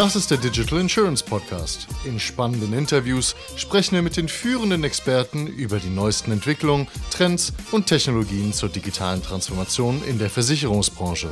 Das 0.00 0.16
ist 0.16 0.30
der 0.30 0.38
Digital 0.38 0.80
Insurance 0.80 1.22
Podcast. 1.22 1.86
In 2.06 2.18
spannenden 2.18 2.72
Interviews 2.72 3.36
sprechen 3.56 3.96
wir 3.96 4.00
mit 4.00 4.16
den 4.16 4.28
führenden 4.28 4.82
Experten 4.82 5.46
über 5.46 5.78
die 5.78 5.90
neuesten 5.90 6.32
Entwicklungen, 6.32 6.88
Trends 7.10 7.52
und 7.70 7.86
Technologien 7.86 8.54
zur 8.54 8.70
digitalen 8.70 9.22
Transformation 9.22 10.02
in 10.04 10.18
der 10.18 10.30
Versicherungsbranche. 10.30 11.28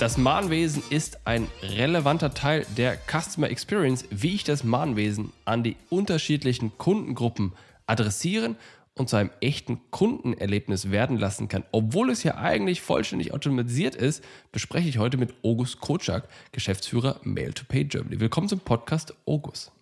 Das 0.00 0.18
Mahnwesen 0.18 0.82
ist 0.90 1.24
ein 1.24 1.46
relevanter 1.62 2.34
Teil 2.34 2.66
der 2.76 2.98
Customer 3.06 3.48
Experience, 3.48 4.04
wie 4.10 4.34
ich 4.34 4.42
das 4.42 4.64
Mahnwesen 4.64 5.32
an 5.44 5.62
die 5.62 5.76
unterschiedlichen 5.88 6.76
Kundengruppen 6.78 7.52
adressieren 7.86 8.56
und 9.00 9.08
zu 9.08 9.16
einem 9.16 9.30
echten 9.40 9.80
Kundenerlebnis 9.90 10.90
werden 10.90 11.16
lassen 11.16 11.48
kann. 11.48 11.64
Obwohl 11.72 12.10
es 12.10 12.22
ja 12.22 12.36
eigentlich 12.36 12.82
vollständig 12.82 13.32
automatisiert 13.32 13.96
ist, 13.96 14.22
bespreche 14.52 14.88
ich 14.88 14.98
heute 14.98 15.16
mit 15.16 15.34
August 15.42 15.80
Kotschak, 15.80 16.28
Geschäftsführer 16.52 17.18
Mail-to-Pay 17.24 17.84
Germany. 17.84 18.20
Willkommen 18.20 18.48
zum 18.48 18.60
Podcast 18.60 19.14
August. 19.24 19.72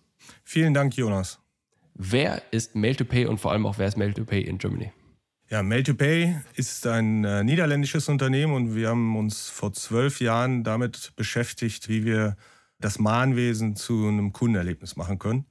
Vielen 0.45 0.73
Dank, 0.73 0.95
Jonas. 0.95 1.37
Wer 1.95 2.41
ist 2.51 2.75
Mail-to-Pay 2.75 3.25
und 3.25 3.39
vor 3.39 3.51
allem 3.51 3.65
auch 3.65 3.77
wer 3.77 3.89
ist 3.89 3.97
Mail-to-Pay 3.97 4.41
in 4.41 4.57
Germany? 4.57 4.93
Ja, 5.49 5.63
Mail-to-Pay 5.63 6.37
ist 6.55 6.87
ein 6.87 7.25
äh, 7.25 7.43
niederländisches 7.43 8.07
Unternehmen 8.07 8.53
und 8.53 8.73
wir 8.73 8.87
haben 8.87 9.17
uns 9.17 9.49
vor 9.49 9.73
zwölf 9.73 10.21
Jahren 10.21 10.63
damit 10.63 11.11
beschäftigt, 11.17 11.89
wie 11.89 12.05
wir 12.05 12.37
das 12.79 12.99
Mahnwesen 12.99 13.75
zu 13.75 14.07
einem 14.07 14.31
Kundenerlebnis 14.31 14.95
machen 14.95 15.19
können. 15.19 15.45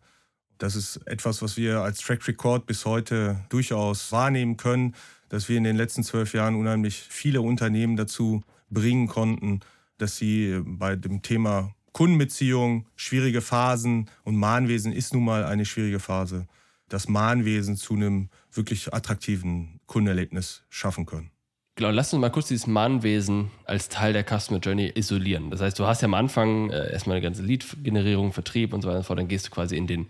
Das 0.58 0.74
ist 0.74 0.96
etwas, 1.06 1.40
was 1.40 1.56
wir 1.56 1.80
als 1.80 2.00
Track 2.00 2.26
Record 2.26 2.66
bis 2.66 2.84
heute 2.84 3.44
durchaus 3.48 4.10
wahrnehmen 4.10 4.56
können, 4.56 4.94
dass 5.28 5.48
wir 5.48 5.56
in 5.56 5.64
den 5.64 5.76
letzten 5.76 6.02
zwölf 6.02 6.34
Jahren 6.34 6.56
unheimlich 6.56 7.06
viele 7.08 7.40
Unternehmen 7.40 7.96
dazu 7.96 8.42
bringen 8.68 9.06
konnten, 9.06 9.60
dass 9.98 10.16
sie 10.16 10.60
bei 10.64 10.96
dem 10.96 11.22
Thema 11.22 11.74
Kundenbeziehung, 11.92 12.86
schwierige 12.96 13.40
Phasen 13.40 14.10
und 14.24 14.36
Mahnwesen 14.36 14.92
ist 14.92 15.14
nun 15.14 15.24
mal 15.24 15.44
eine 15.44 15.64
schwierige 15.64 16.00
Phase, 16.00 16.46
das 16.88 17.08
Mahnwesen 17.08 17.76
zu 17.76 17.94
einem 17.94 18.28
wirklich 18.52 18.92
attraktiven 18.92 19.80
Kundenerlebnis 19.86 20.64
schaffen 20.68 21.06
können. 21.06 21.30
Genau, 21.76 21.90
lass 21.90 22.12
uns 22.12 22.20
mal 22.20 22.30
kurz 22.30 22.48
dieses 22.48 22.66
Mahnwesen 22.66 23.52
als 23.64 23.88
Teil 23.88 24.12
der 24.12 24.24
Customer 24.24 24.58
Journey 24.58 24.92
isolieren. 24.96 25.50
Das 25.50 25.60
heißt, 25.60 25.78
du 25.78 25.86
hast 25.86 26.02
ja 26.02 26.06
am 26.06 26.14
Anfang 26.14 26.70
äh, 26.70 26.90
erstmal 26.92 27.16
eine 27.16 27.22
ganze 27.22 27.42
Lead-Generierung, 27.42 28.32
Vertrieb 28.32 28.72
und 28.72 28.82
so 28.82 28.88
weiter 28.88 28.98
und 28.98 29.04
fort, 29.04 29.18
dann 29.20 29.28
gehst 29.28 29.46
du 29.46 29.50
quasi 29.50 29.76
in 29.76 29.86
den 29.86 30.06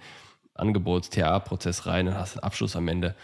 Angebots-TA-Prozess 0.59 1.87
rein 1.87 2.09
und 2.09 2.15
hast 2.15 2.37
einen 2.37 2.45
Abschluss 2.45 2.77
am 2.77 2.89
Ende. 2.89 3.15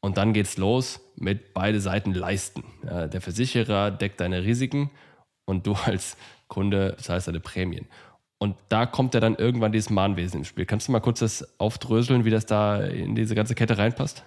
Und 0.00 0.18
dann 0.18 0.32
geht's 0.32 0.56
los 0.56 1.00
mit 1.16 1.54
beide 1.54 1.80
Seiten 1.80 2.14
leisten. 2.14 2.64
Ja, 2.84 3.06
der 3.06 3.20
Versicherer 3.20 3.90
deckt 3.90 4.20
deine 4.20 4.44
Risiken 4.44 4.90
und 5.46 5.66
du 5.66 5.74
als 5.84 6.16
Kunde 6.48 6.96
zahlst 7.00 7.28
deine 7.28 7.40
Prämien. 7.40 7.86
Und 8.38 8.54
da 8.68 8.84
kommt 8.84 9.14
ja 9.14 9.20
dann 9.20 9.34
irgendwann 9.34 9.72
dieses 9.72 9.88
Mahnwesen 9.88 10.40
ins 10.40 10.48
Spiel. 10.48 10.66
Kannst 10.66 10.88
du 10.88 10.92
mal 10.92 11.00
kurz 11.00 11.20
das 11.20 11.58
aufdröseln, 11.58 12.26
wie 12.26 12.30
das 12.30 12.44
da 12.44 12.84
in 12.84 13.14
diese 13.14 13.34
ganze 13.34 13.54
Kette 13.54 13.78
reinpasst? 13.78 14.24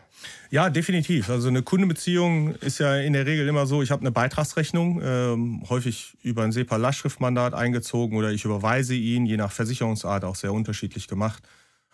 Ja, 0.50 0.72
definitiv. 0.72 1.30
Also 1.30 1.48
eine 1.48 1.62
Kundenbeziehung 1.62 2.56
ist 2.56 2.80
ja 2.80 2.96
in 2.96 3.14
der 3.14 3.28
Regel 3.28 3.48
immer 3.48 3.68
so, 3.68 3.84
ich 3.84 3.92
habe 3.92 4.02
eine 4.02 4.12
Beitragsrechnung, 4.12 5.00
ähm, 5.04 5.64
häufig 5.70 6.18
über 6.24 6.44
ein 6.44 6.52
SEPA-Lastschriftmandat 6.52 7.54
eingezogen 7.54 8.18
oder 8.18 8.32
ich 8.32 8.46
überweise 8.46 8.96
ihn, 8.96 9.28
je 9.28 9.38
nach 9.38 9.52
Versicherungsart 9.52 10.26
auch 10.26 10.36
sehr 10.36 10.54
unterschiedlich 10.54 11.08
gemacht. 11.08 11.44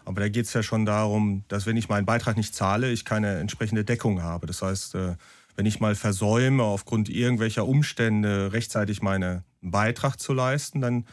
Aber 0.05 0.21
da 0.21 0.29
geht 0.29 0.45
es 0.45 0.53
ja 0.53 0.63
schon 0.63 0.85
darum, 0.85 1.43
dass 1.47 1.65
wenn 1.65 1.77
ich 1.77 1.89
meinen 1.89 2.05
Beitrag 2.05 2.37
nicht 2.37 2.55
zahle, 2.55 2.91
ich 2.91 3.05
keine 3.05 3.39
entsprechende 3.39 3.83
Deckung 3.83 4.21
habe. 4.21 4.47
Das 4.47 4.61
heißt, 4.61 4.95
äh, 4.95 5.15
wenn 5.55 5.65
ich 5.65 5.79
mal 5.79 5.95
versäume, 5.95 6.63
aufgrund 6.63 7.09
irgendwelcher 7.09 7.65
Umstände 7.65 8.53
rechtzeitig 8.53 9.01
meinen 9.01 9.43
Beitrag 9.61 10.19
zu 10.19 10.33
leisten, 10.33 10.81
dann 10.81 11.05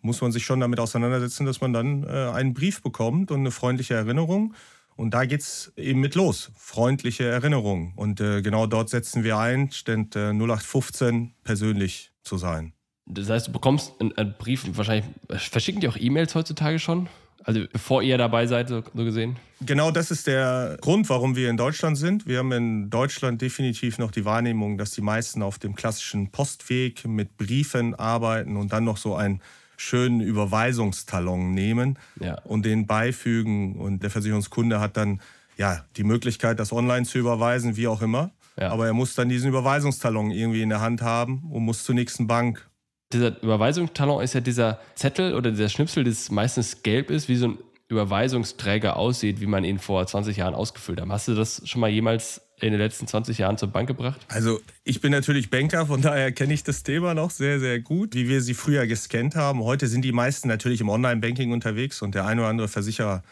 muss 0.00 0.20
man 0.20 0.32
sich 0.32 0.44
schon 0.44 0.60
damit 0.60 0.80
auseinandersetzen, 0.80 1.44
dass 1.44 1.60
man 1.60 1.72
dann 1.72 2.04
äh, 2.04 2.30
einen 2.32 2.54
Brief 2.54 2.82
bekommt 2.82 3.30
und 3.30 3.40
eine 3.40 3.50
freundliche 3.50 3.94
Erinnerung. 3.94 4.54
Und 4.96 5.14
da 5.14 5.26
geht 5.26 5.42
es 5.42 5.72
eben 5.76 6.00
mit 6.00 6.14
los. 6.14 6.50
Freundliche 6.56 7.24
Erinnerung. 7.24 7.92
Und 7.96 8.20
äh, 8.20 8.42
genau 8.42 8.66
dort 8.66 8.88
setzen 8.88 9.22
wir 9.22 9.38
ein, 9.38 9.70
stand 9.70 10.16
0815 10.16 11.34
persönlich 11.44 12.12
zu 12.22 12.36
sein. 12.36 12.72
Das 13.06 13.30
heißt, 13.30 13.48
du 13.48 13.52
bekommst 13.52 13.94
einen, 14.00 14.16
einen 14.16 14.34
Brief, 14.38 14.64
wahrscheinlich 14.76 15.06
verschicken 15.28 15.80
die 15.80 15.88
auch 15.88 15.96
E-Mails 15.96 16.34
heutzutage 16.34 16.78
schon? 16.78 17.08
Also 17.48 17.62
bevor 17.72 18.02
ihr 18.02 18.18
dabei 18.18 18.46
seid, 18.46 18.68
so, 18.68 18.82
gesehen? 18.94 19.36
Genau 19.62 19.90
das 19.90 20.10
ist 20.10 20.26
der 20.26 20.76
Grund, 20.82 21.08
warum 21.08 21.34
wir 21.34 21.48
in 21.48 21.56
Deutschland 21.56 21.96
sind. 21.96 22.26
Wir 22.26 22.40
haben 22.40 22.52
in 22.52 22.90
Deutschland 22.90 23.40
definitiv 23.40 23.96
noch 23.96 24.10
die 24.10 24.26
Wahrnehmung, 24.26 24.76
dass 24.76 24.90
die 24.90 25.00
meisten 25.00 25.42
auf 25.42 25.58
dem 25.58 25.74
klassischen 25.74 26.30
Postweg 26.30 27.08
mit 27.08 27.38
Briefen 27.38 27.94
arbeiten 27.94 28.58
und 28.58 28.74
dann 28.74 28.84
noch 28.84 28.98
so 28.98 29.16
einen 29.16 29.40
schönen 29.78 30.20
Überweisungstalon 30.20 31.54
nehmen 31.54 31.98
ja. 32.20 32.38
und 32.42 32.66
den 32.66 32.86
beifügen. 32.86 33.76
Und 33.76 34.02
der 34.02 34.10
Versicherungskunde 34.10 34.78
hat 34.78 34.98
dann 34.98 35.22
ja 35.56 35.86
die 35.96 36.04
Möglichkeit, 36.04 36.60
das 36.60 36.70
online 36.70 37.06
zu 37.06 37.16
überweisen, 37.16 37.78
wie 37.78 37.88
auch 37.88 38.02
immer. 38.02 38.30
Ja. 38.60 38.72
Aber 38.72 38.86
er 38.86 38.92
muss 38.92 39.14
dann 39.14 39.30
diesen 39.30 39.48
Überweisungstalon 39.48 40.32
irgendwie 40.32 40.60
in 40.60 40.68
der 40.68 40.82
Hand 40.82 41.00
haben 41.00 41.44
und 41.50 41.64
muss 41.64 41.82
zur 41.82 41.94
nächsten 41.94 42.26
Bank 42.26 42.68
dieser 43.12 43.42
Überweisungstalon 43.42 44.22
ist 44.22 44.34
ja 44.34 44.40
dieser 44.40 44.80
Zettel 44.94 45.34
oder 45.34 45.50
dieser 45.50 45.68
Schnipsel, 45.68 46.04
das 46.04 46.30
meistens 46.30 46.82
gelb 46.82 47.10
ist, 47.10 47.28
wie 47.28 47.36
so 47.36 47.48
ein 47.48 47.58
Überweisungsträger 47.88 48.96
aussieht, 48.96 49.40
wie 49.40 49.46
man 49.46 49.64
ihn 49.64 49.78
vor 49.78 50.06
20 50.06 50.36
Jahren 50.36 50.54
ausgefüllt 50.54 51.00
hat. 51.00 51.08
Hast 51.08 51.28
du 51.28 51.34
das 51.34 51.62
schon 51.64 51.80
mal 51.80 51.88
jemals 51.88 52.42
in 52.60 52.72
den 52.72 52.80
letzten 52.80 53.06
20 53.06 53.38
Jahren 53.38 53.56
zur 53.56 53.68
Bank 53.68 53.88
gebracht? 53.88 54.20
Also 54.28 54.60
ich 54.84 55.00
bin 55.00 55.10
natürlich 55.10 55.48
Banker, 55.48 55.86
von 55.86 56.02
daher 56.02 56.32
kenne 56.32 56.52
ich 56.52 56.64
das 56.64 56.82
Thema 56.82 57.14
noch 57.14 57.30
sehr, 57.30 57.60
sehr 57.60 57.80
gut, 57.80 58.14
wie 58.14 58.28
wir 58.28 58.42
sie 58.42 58.52
früher 58.52 58.86
gescannt 58.86 59.36
haben. 59.36 59.62
Heute 59.62 59.86
sind 59.86 60.02
die 60.02 60.12
meisten 60.12 60.48
natürlich 60.48 60.82
im 60.82 60.90
Online-Banking 60.90 61.50
unterwegs 61.50 62.02
und 62.02 62.14
der 62.14 62.26
ein 62.26 62.38
oder 62.38 62.48
andere 62.48 62.68
Versicherer 62.68 63.22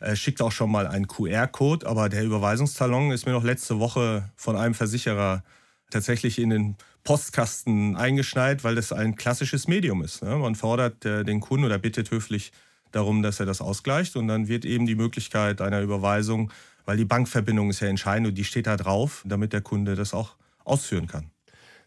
äh, 0.00 0.16
schickt 0.16 0.42
auch 0.42 0.52
schon 0.52 0.72
mal 0.72 0.88
einen 0.88 1.06
QR-Code, 1.06 1.86
aber 1.86 2.08
der 2.08 2.24
Überweisungstalon 2.24 3.12
ist 3.12 3.26
mir 3.26 3.32
noch 3.32 3.44
letzte 3.44 3.78
Woche 3.78 4.30
von 4.34 4.56
einem 4.56 4.74
Versicherer 4.74 5.44
tatsächlich 5.90 6.38
in 6.40 6.50
den 6.50 6.76
Postkasten 7.04 7.96
eingeschneit, 7.96 8.64
weil 8.64 8.74
das 8.74 8.92
ein 8.92 9.16
klassisches 9.16 9.68
Medium 9.68 10.02
ist. 10.02 10.22
Ne? 10.22 10.36
Man 10.36 10.54
fordert 10.54 11.04
äh, 11.04 11.24
den 11.24 11.40
Kunden 11.40 11.64
oder 11.64 11.78
bittet 11.78 12.10
höflich 12.10 12.52
darum, 12.92 13.22
dass 13.22 13.40
er 13.40 13.46
das 13.46 13.60
ausgleicht 13.60 14.16
und 14.16 14.28
dann 14.28 14.48
wird 14.48 14.64
eben 14.64 14.86
die 14.86 14.94
Möglichkeit 14.94 15.60
einer 15.60 15.80
Überweisung, 15.80 16.52
weil 16.84 16.96
die 16.96 17.04
Bankverbindung 17.04 17.70
ist 17.70 17.80
ja 17.80 17.88
entscheidend 17.88 18.28
und 18.28 18.34
die 18.34 18.44
steht 18.44 18.66
da 18.66 18.76
drauf, 18.76 19.22
damit 19.26 19.52
der 19.52 19.60
Kunde 19.60 19.94
das 19.94 20.12
auch 20.12 20.36
ausführen 20.64 21.06
kann. 21.06 21.30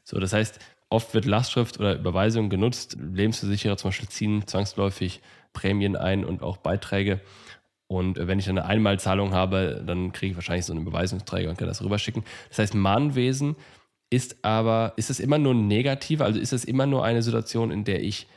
So, 0.04 0.20
das 0.20 0.34
heißt, 0.34 0.60
oft 0.90 1.14
wird 1.14 1.26
Lastschrift 1.26 1.80
oder 1.80 1.96
Überweisung 1.96 2.50
genutzt. 2.50 2.98
Lebensversicherer 3.00 3.78
zum 3.78 3.90
Beispiel 3.90 4.10
ziehen 4.10 4.48
zwangsläufig 4.48 5.22
Prämien 5.54 5.96
ein 5.96 6.26
und 6.26 6.42
auch 6.42 6.58
Beiträge. 6.58 7.22
Und 7.88 8.18
wenn 8.18 8.40
ich 8.40 8.50
eine 8.50 8.66
Einmalzahlung 8.66 9.34
habe, 9.34 9.84
dann 9.86 10.14
kriege 10.14 10.32
ich 10.32 10.38
wahrscheinlich 10.38 10.66
so 10.66 10.74
einen 10.74 10.82
Überweisungsträger 10.82 11.50
und 11.50 11.58
kann 11.58 11.68
das 11.68 11.84
rüberschicken. 11.84 12.24
Das 12.50 12.60
heißt, 12.60 12.76
Mahnwesen 12.76 13.56
ist 14.14 14.38
aber, 14.44 14.94
ist 14.96 15.10
es 15.10 15.20
immer 15.20 15.40
nur 15.40 15.56
negativ? 15.56 16.22
Also 16.22 16.40
ist 16.40 16.54
es 16.54 16.66
immer 16.66 16.86
nur 16.86 17.04
eine 17.04 17.24
Situation, 17.24 17.72
in 17.72 17.84
der 17.84 18.04
ich 18.04 18.28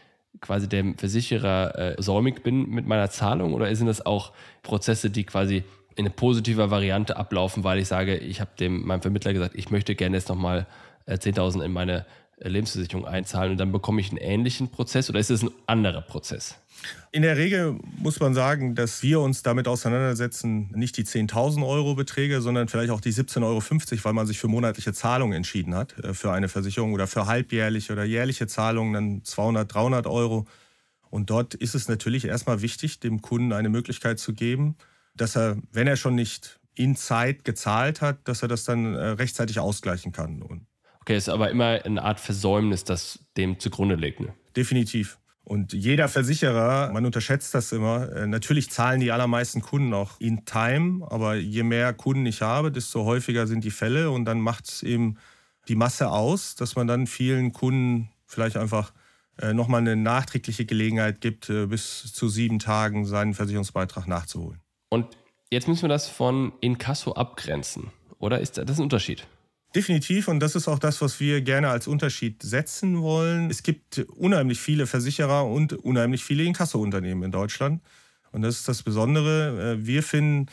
quasi 0.40 0.70
dem 0.70 0.96
Versicherer 0.96 1.78
äh, 1.98 2.02
säumig 2.02 2.42
bin 2.42 2.70
mit 2.70 2.86
meiner 2.86 3.10
Zahlung 3.10 3.52
oder 3.52 3.74
sind 3.76 3.86
das 3.86 4.04
auch 4.04 4.32
Prozesse, 4.62 5.10
die 5.10 5.24
quasi 5.24 5.64
in 5.94 6.06
eine 6.06 6.10
positive 6.10 6.70
Variante 6.70 7.18
ablaufen, 7.18 7.62
weil 7.62 7.78
ich 7.78 7.88
sage, 7.88 8.16
ich 8.16 8.40
habe 8.40 8.50
dem 8.58 8.86
meinem 8.86 9.02
Vermittler 9.02 9.34
gesagt, 9.34 9.54
ich 9.54 9.70
möchte 9.70 9.94
gerne 9.94 10.16
jetzt 10.16 10.30
nochmal 10.30 10.66
äh, 11.04 11.14
10.000 11.14 11.62
in 11.62 11.72
meine 11.72 12.06
Lebensversicherung 12.38 13.06
einzahlen 13.06 13.52
und 13.52 13.58
dann 13.58 13.72
bekomme 13.72 14.00
ich 14.00 14.10
einen 14.10 14.18
ähnlichen 14.18 14.70
Prozess 14.70 15.08
oder 15.08 15.18
ist 15.18 15.30
es 15.30 15.42
ein 15.42 15.50
anderer 15.66 16.02
Prozess? 16.02 16.56
In 17.10 17.22
der 17.22 17.38
Regel 17.38 17.78
muss 17.98 18.20
man 18.20 18.34
sagen, 18.34 18.74
dass 18.74 19.02
wir 19.02 19.20
uns 19.20 19.42
damit 19.42 19.66
auseinandersetzen, 19.66 20.70
nicht 20.74 20.96
die 20.98 21.04
10.000 21.04 21.66
Euro 21.66 21.94
Beträge, 21.94 22.42
sondern 22.42 22.68
vielleicht 22.68 22.90
auch 22.90 23.00
die 23.00 23.12
17,50 23.12 23.42
Euro, 23.42 24.04
weil 24.04 24.12
man 24.12 24.26
sich 24.26 24.38
für 24.38 24.48
monatliche 24.48 24.92
Zahlungen 24.92 25.34
entschieden 25.34 25.74
hat, 25.74 25.98
äh, 26.04 26.12
für 26.12 26.32
eine 26.32 26.48
Versicherung 26.48 26.92
oder 26.92 27.06
für 27.06 27.26
halbjährliche 27.26 27.92
oder 27.92 28.04
jährliche 28.04 28.46
Zahlungen 28.46 28.92
dann 28.92 29.24
200, 29.24 29.72
300 29.72 30.06
Euro. 30.06 30.46
Und 31.08 31.30
dort 31.30 31.54
ist 31.54 31.74
es 31.74 31.88
natürlich 31.88 32.26
erstmal 32.26 32.60
wichtig, 32.60 33.00
dem 33.00 33.22
Kunden 33.22 33.52
eine 33.54 33.70
Möglichkeit 33.70 34.18
zu 34.18 34.34
geben, 34.34 34.76
dass 35.14 35.36
er, 35.36 35.56
wenn 35.72 35.86
er 35.86 35.96
schon 35.96 36.14
nicht 36.14 36.60
in 36.74 36.94
Zeit 36.94 37.44
gezahlt 37.44 38.02
hat, 38.02 38.28
dass 38.28 38.42
er 38.42 38.48
das 38.48 38.64
dann 38.64 38.94
äh, 38.94 39.04
rechtzeitig 39.10 39.58
ausgleichen 39.58 40.12
kann. 40.12 40.66
Okay, 41.06 41.16
ist 41.16 41.28
aber 41.28 41.52
immer 41.52 41.84
eine 41.84 42.02
Art 42.02 42.18
Versäumnis, 42.18 42.82
das 42.82 43.20
dem 43.36 43.60
zugrunde 43.60 43.94
liegt. 43.94 44.18
Ne? 44.18 44.34
Definitiv. 44.56 45.20
Und 45.44 45.72
jeder 45.72 46.08
Versicherer, 46.08 46.90
man 46.92 47.06
unterschätzt 47.06 47.54
das 47.54 47.70
immer, 47.70 48.10
äh, 48.10 48.26
natürlich 48.26 48.72
zahlen 48.72 48.98
die 48.98 49.12
allermeisten 49.12 49.62
Kunden 49.62 49.94
auch 49.94 50.18
in 50.18 50.44
Time, 50.46 51.06
aber 51.08 51.36
je 51.36 51.62
mehr 51.62 51.92
Kunden 51.92 52.26
ich 52.26 52.42
habe, 52.42 52.72
desto 52.72 53.04
häufiger 53.04 53.46
sind 53.46 53.62
die 53.62 53.70
Fälle 53.70 54.10
und 54.10 54.24
dann 54.24 54.40
macht 54.40 54.68
es 54.68 54.82
eben 54.82 55.18
die 55.68 55.76
Masse 55.76 56.10
aus, 56.10 56.56
dass 56.56 56.74
man 56.74 56.88
dann 56.88 57.06
vielen 57.06 57.52
Kunden 57.52 58.10
vielleicht 58.26 58.56
einfach 58.56 58.92
äh, 59.40 59.54
nochmal 59.54 59.82
eine 59.82 59.94
nachträgliche 59.94 60.66
Gelegenheit 60.66 61.20
gibt, 61.20 61.48
äh, 61.48 61.66
bis 61.66 62.12
zu 62.12 62.28
sieben 62.28 62.58
Tagen 62.58 63.06
seinen 63.06 63.34
Versicherungsbeitrag 63.34 64.08
nachzuholen. 64.08 64.60
Und 64.88 65.16
jetzt 65.52 65.68
müssen 65.68 65.82
wir 65.82 65.88
das 65.88 66.08
von 66.08 66.52
Inkasso 66.60 67.12
abgrenzen, 67.12 67.92
oder 68.18 68.40
ist 68.40 68.58
das 68.58 68.78
ein 68.78 68.82
Unterschied? 68.82 69.28
Definitiv 69.76 70.28
und 70.28 70.40
das 70.40 70.56
ist 70.56 70.68
auch 70.68 70.78
das, 70.78 71.02
was 71.02 71.20
wir 71.20 71.42
gerne 71.42 71.68
als 71.68 71.86
Unterschied 71.86 72.42
setzen 72.42 73.02
wollen. 73.02 73.50
Es 73.50 73.62
gibt 73.62 73.98
unheimlich 74.16 74.58
viele 74.58 74.86
Versicherer 74.86 75.44
und 75.44 75.74
unheimlich 75.74 76.24
viele 76.24 76.44
Inkasso-Unternehmen 76.44 77.24
in 77.24 77.30
Deutschland. 77.30 77.82
Und 78.32 78.40
das 78.40 78.56
ist 78.56 78.68
das 78.68 78.82
Besondere. 78.82 79.74
Äh, 79.74 79.86
wir 79.86 80.02
finden, 80.02 80.46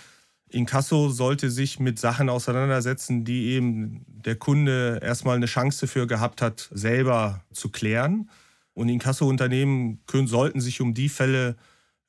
Inkasso 0.49 1.07
sollte 1.07 1.49
sich 1.49 1.79
mit 1.79 1.99
Sachen 1.99 2.27
auseinandersetzen, 2.27 3.23
die 3.23 3.51
eben 3.51 4.03
der 4.07 4.35
Kunde 4.35 4.99
erstmal 5.01 5.37
eine 5.37 5.45
Chance 5.45 5.85
dafür 5.85 6.05
gehabt 6.05 6.41
hat, 6.41 6.67
selber 6.73 7.45
zu 7.53 7.69
klären. 7.69 8.29
Und 8.73 8.89
Inkasso-Unternehmen 8.89 10.01
sollten 10.25 10.59
sich 10.59 10.81
um 10.81 10.93
die 10.93 11.07
Fälle 11.07 11.55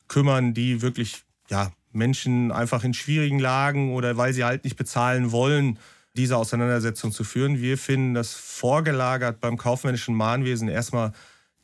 kümmern, 0.09 0.53
die 0.53 0.83
wirklich 0.83 1.23
ja, 1.49 1.71
Menschen 1.93 2.51
einfach 2.51 2.83
in 2.83 2.93
schwierigen 2.93 3.39
Lagen 3.39 3.95
oder 3.95 4.17
weil 4.17 4.33
sie 4.33 4.43
halt 4.43 4.65
nicht 4.65 4.77
bezahlen 4.77 5.31
wollen, 5.31 5.79
diese 6.17 6.37
Auseinandersetzung 6.37 7.13
zu 7.13 7.25
führen. 7.25 7.61
Wir 7.61 7.77
finden 7.77 8.15
das 8.15 8.35
vorgelagert 8.35 9.41
beim 9.41 9.57
kaufmännischen 9.57 10.15
Mahnwesen 10.15 10.69
erstmal 10.69 11.13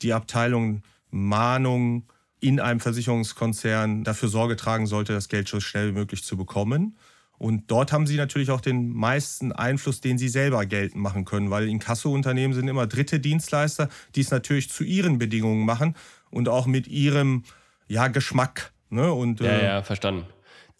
die 0.01 0.13
Abteilung 0.13 0.83
Mahnung 1.09 2.07
in 2.39 2.59
einem 2.59 2.79
Versicherungskonzern 2.79 4.03
dafür 4.03 4.29
Sorge 4.29 4.55
tragen 4.55 4.87
sollte, 4.87 5.13
das 5.13 5.29
Geld 5.29 5.47
so 5.47 5.59
schnell 5.59 5.89
wie 5.89 5.99
möglich 5.99 6.23
zu 6.23 6.37
bekommen. 6.37 6.97
Und 7.37 7.71
dort 7.71 7.91
haben 7.91 8.05
sie 8.05 8.17
natürlich 8.17 8.51
auch 8.51 8.61
den 8.61 8.89
meisten 8.93 9.51
Einfluss, 9.51 9.99
den 9.99 10.17
sie 10.17 10.29
selber 10.29 10.65
geltend 10.65 11.01
machen 11.01 11.25
können, 11.25 11.49
weil 11.49 11.67
Inkasso-Unternehmen 11.67 12.53
sind 12.53 12.67
immer 12.67 12.87
dritte 12.87 13.19
Dienstleister, 13.19 13.89
die 14.15 14.21
es 14.21 14.31
natürlich 14.31 14.69
zu 14.69 14.83
ihren 14.83 15.17
Bedingungen 15.17 15.65
machen 15.65 15.95
und 16.29 16.49
auch 16.49 16.67
mit 16.67 16.87
ihrem 16.87 17.43
ja, 17.87 18.09
Geschmack. 18.09 18.71
Ne? 18.89 19.11
Und, 19.11 19.39
ja, 19.39 19.49
äh, 19.49 19.65
ja, 19.65 19.83
verstanden. 19.83 20.25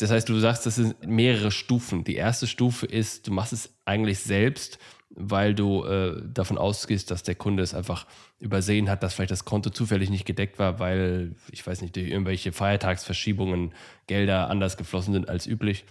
Das 0.01 0.09
heißt, 0.09 0.27
du 0.27 0.39
sagst, 0.39 0.65
das 0.65 0.75
sind 0.75 1.05
mehrere 1.05 1.51
Stufen. 1.51 2.03
Die 2.03 2.15
erste 2.15 2.47
Stufe 2.47 2.87
ist, 2.87 3.27
du 3.27 3.31
machst 3.31 3.53
es 3.53 3.69
eigentlich 3.85 4.19
selbst, 4.19 4.79
weil 5.11 5.53
du 5.53 5.83
äh, 5.83 6.23
davon 6.25 6.57
ausgehst, 6.57 7.11
dass 7.11 7.21
der 7.21 7.35
Kunde 7.35 7.61
es 7.61 7.75
einfach 7.75 8.07
übersehen 8.39 8.89
hat, 8.89 9.03
dass 9.03 9.13
vielleicht 9.13 9.29
das 9.29 9.45
Konto 9.45 9.69
zufällig 9.69 10.09
nicht 10.09 10.25
gedeckt 10.25 10.57
war, 10.57 10.79
weil, 10.79 11.35
ich 11.51 11.67
weiß 11.67 11.81
nicht, 11.81 11.95
durch 11.95 12.07
irgendwelche 12.07 12.51
Feiertagsverschiebungen 12.51 13.73
Gelder 14.07 14.49
anders 14.49 14.75
geflossen 14.75 15.13
sind 15.13 15.29
als 15.29 15.45
üblich. 15.45 15.85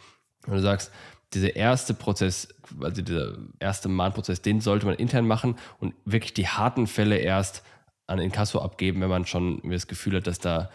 Und 0.44 0.54
du 0.54 0.60
sagst, 0.60 0.90
dieser 1.32 1.54
erste 1.54 1.94
Prozess, 1.94 2.48
also 2.80 3.02
dieser 3.02 3.38
erste 3.60 3.88
Mahnprozess, 3.88 4.42
den 4.42 4.60
sollte 4.60 4.86
man 4.86 4.96
intern 4.96 5.24
machen 5.24 5.54
und 5.78 5.94
wirklich 6.04 6.34
die 6.34 6.48
harten 6.48 6.88
Fälle 6.88 7.18
erst 7.18 7.62
an 8.08 8.18
Inkasso 8.18 8.60
abgeben, 8.60 9.00
wenn 9.02 9.08
man 9.08 9.24
schon 9.24 9.60
das 9.70 9.86
Gefühl 9.86 10.16
hat, 10.16 10.26
dass 10.26 10.40
da 10.40 10.68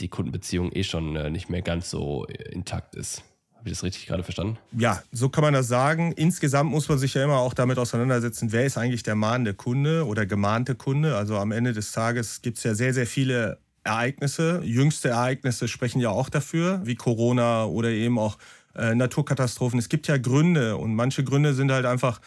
die 0.00 0.08
Kundenbeziehung 0.08 0.72
eh 0.72 0.84
schon 0.84 1.16
äh, 1.16 1.30
nicht 1.30 1.50
mehr 1.50 1.62
ganz 1.62 1.90
so 1.90 2.26
äh, 2.26 2.52
intakt 2.52 2.94
ist. 2.94 3.22
Habe 3.64 3.70
ich 3.70 3.78
das 3.78 3.82
richtig 3.82 4.06
gerade 4.06 4.22
verstanden? 4.22 4.58
Ja, 4.76 5.02
so 5.10 5.30
kann 5.30 5.42
man 5.42 5.54
das 5.54 5.68
sagen. 5.68 6.12
Insgesamt 6.12 6.70
muss 6.70 6.88
man 6.88 6.98
sich 6.98 7.14
ja 7.14 7.24
immer 7.24 7.38
auch 7.38 7.54
damit 7.54 7.78
auseinandersetzen, 7.78 8.52
wer 8.52 8.66
ist 8.66 8.76
eigentlich 8.76 9.02
der 9.02 9.14
mahnende 9.14 9.54
Kunde 9.54 10.06
oder 10.06 10.26
gemahnte 10.26 10.74
Kunde. 10.74 11.16
Also 11.16 11.38
am 11.38 11.50
Ende 11.50 11.72
des 11.72 11.92
Tages 11.92 12.42
gibt 12.42 12.58
es 12.58 12.64
ja 12.64 12.74
sehr, 12.74 12.92
sehr 12.92 13.06
viele 13.06 13.58
Ereignisse. 13.82 14.60
Jüngste 14.64 15.10
Ereignisse 15.10 15.68
sprechen 15.68 16.00
ja 16.00 16.10
auch 16.10 16.28
dafür, 16.28 16.82
wie 16.84 16.94
Corona 16.94 17.64
oder 17.64 17.88
eben 17.88 18.18
auch 18.18 18.36
äh, 18.74 18.94
Naturkatastrophen. 18.94 19.78
Es 19.78 19.88
gibt 19.88 20.08
ja 20.08 20.18
Gründe 20.18 20.76
und 20.76 20.94
manche 20.94 21.24
Gründe 21.24 21.54
sind 21.54 21.72
halt 21.72 21.86
einfach 21.86 22.20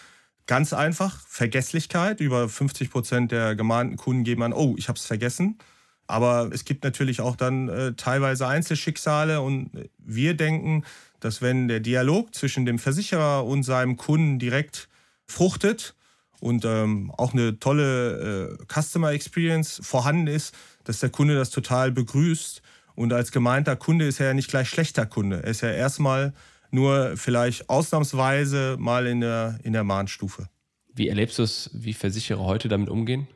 ganz 0.48 0.74
einfach. 0.74 1.20
Vergesslichkeit. 1.28 2.20
Über 2.20 2.50
50 2.50 2.90
Prozent 2.90 3.32
der 3.32 3.56
gemahnten 3.56 3.98
Kunden 3.98 4.24
geben 4.24 4.42
an, 4.44 4.54
oh, 4.54 4.74
ich 4.78 4.88
habe 4.88 4.98
es 4.98 5.06
vergessen. 5.06 5.58
Aber 6.08 6.50
es 6.54 6.64
gibt 6.66 6.84
natürlich 6.84 7.22
auch 7.22 7.36
dann 7.36 7.68
äh, 7.68 7.94
teilweise 7.94 8.48
Einzelschicksale 8.48 9.42
und 9.42 9.72
wir 9.98 10.36
denken, 10.36 10.84
dass 11.20 11.42
wenn 11.42 11.68
der 11.68 11.82
Dialog 11.82 12.34
zwischen 12.34 12.66
dem 12.66 12.80
Versicherer 12.80 13.46
und 13.46 13.64
seinem 13.64 13.98
Kunden 13.98 14.40
direkt 14.40 14.88
fruchtet 15.26 15.96
und 16.40 16.64
ähm, 16.66 17.12
auch 17.18 17.34
eine 17.34 17.60
tolle 17.60 18.58
äh, 18.60 18.82
Customer 18.82 19.12
Experience 19.12 19.82
vorhanden 19.84 20.28
ist, 20.28 20.56
dass 20.84 21.00
der 21.00 21.10
Kunde 21.10 21.36
das 21.36 21.50
total 21.50 21.92
begrüßt. 21.92 22.62
Und 22.96 23.14
als 23.14 23.32
gemeinter 23.32 23.76
Kunde 23.76 24.06
ist 24.08 24.20
er 24.20 24.28
ja 24.28 24.34
nicht 24.34 24.50
gleich 24.50 24.70
schlechter 24.70 25.06
Kunde. 25.06 25.44
Er 25.44 25.50
ist 25.50 25.62
ja 25.62 25.72
erstmal 25.72 26.34
nur 26.72 27.18
vielleicht 27.18 27.70
ausnahmsweise 27.70 28.78
mal 28.80 29.08
in 29.08 29.22
der, 29.22 29.60
in 29.64 29.74
der 29.74 29.84
Mahnstufe. 29.84 30.50
Wie 30.94 31.08
erlebst 31.08 31.38
du 31.38 31.44
es, 31.44 31.70
wie 31.74 31.94
Versicherer 31.94 32.44
heute 32.44 32.70
damit 32.70 32.90
umgehen? 32.90 33.28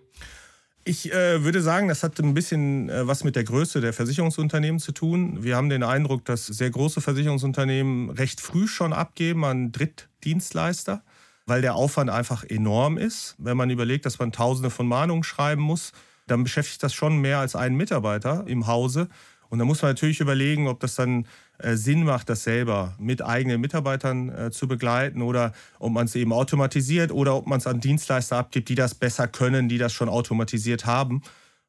Ich 0.83 1.13
äh, 1.13 1.43
würde 1.43 1.61
sagen, 1.61 1.89
das 1.89 2.01
hat 2.01 2.19
ein 2.19 2.33
bisschen 2.33 2.89
äh, 2.89 3.05
was 3.05 3.23
mit 3.23 3.35
der 3.35 3.43
Größe 3.43 3.81
der 3.81 3.93
Versicherungsunternehmen 3.93 4.79
zu 4.79 4.91
tun. 4.91 5.43
Wir 5.43 5.55
haben 5.55 5.69
den 5.69 5.83
Eindruck, 5.83 6.25
dass 6.25 6.47
sehr 6.47 6.71
große 6.71 7.01
Versicherungsunternehmen 7.01 8.09
recht 8.09 8.41
früh 8.41 8.67
schon 8.67 8.91
abgeben 8.91 9.45
an 9.45 9.71
Drittdienstleister, 9.71 11.03
weil 11.45 11.61
der 11.61 11.75
Aufwand 11.75 12.09
einfach 12.09 12.43
enorm 12.43 12.97
ist. 12.97 13.35
Wenn 13.37 13.57
man 13.57 13.69
überlegt, 13.69 14.07
dass 14.07 14.17
man 14.17 14.31
Tausende 14.31 14.71
von 14.71 14.87
Mahnungen 14.87 15.23
schreiben 15.23 15.61
muss, 15.61 15.91
dann 16.25 16.43
beschäftigt 16.43 16.81
das 16.81 16.95
schon 16.95 17.19
mehr 17.19 17.37
als 17.37 17.55
einen 17.55 17.75
Mitarbeiter 17.75 18.45
im 18.47 18.65
Hause. 18.65 19.07
Und 19.51 19.59
da 19.59 19.65
muss 19.65 19.81
man 19.81 19.91
natürlich 19.91 20.21
überlegen, 20.21 20.69
ob 20.69 20.79
das 20.79 20.95
dann 20.95 21.27
äh, 21.57 21.75
Sinn 21.75 22.05
macht, 22.05 22.29
das 22.29 22.43
selber 22.43 22.95
mit 22.97 23.21
eigenen 23.21 23.59
Mitarbeitern 23.59 24.29
äh, 24.29 24.49
zu 24.49 24.65
begleiten 24.65 25.21
oder 25.21 25.51
ob 25.77 25.91
man 25.91 26.05
es 26.05 26.15
eben 26.15 26.31
automatisiert 26.31 27.11
oder 27.11 27.35
ob 27.35 27.47
man 27.47 27.59
es 27.59 27.67
an 27.67 27.81
Dienstleister 27.81 28.37
abgibt, 28.37 28.69
die 28.69 28.75
das 28.75 28.95
besser 28.95 29.27
können, 29.27 29.67
die 29.67 29.77
das 29.77 29.91
schon 29.91 30.07
automatisiert 30.07 30.85
haben. 30.85 31.21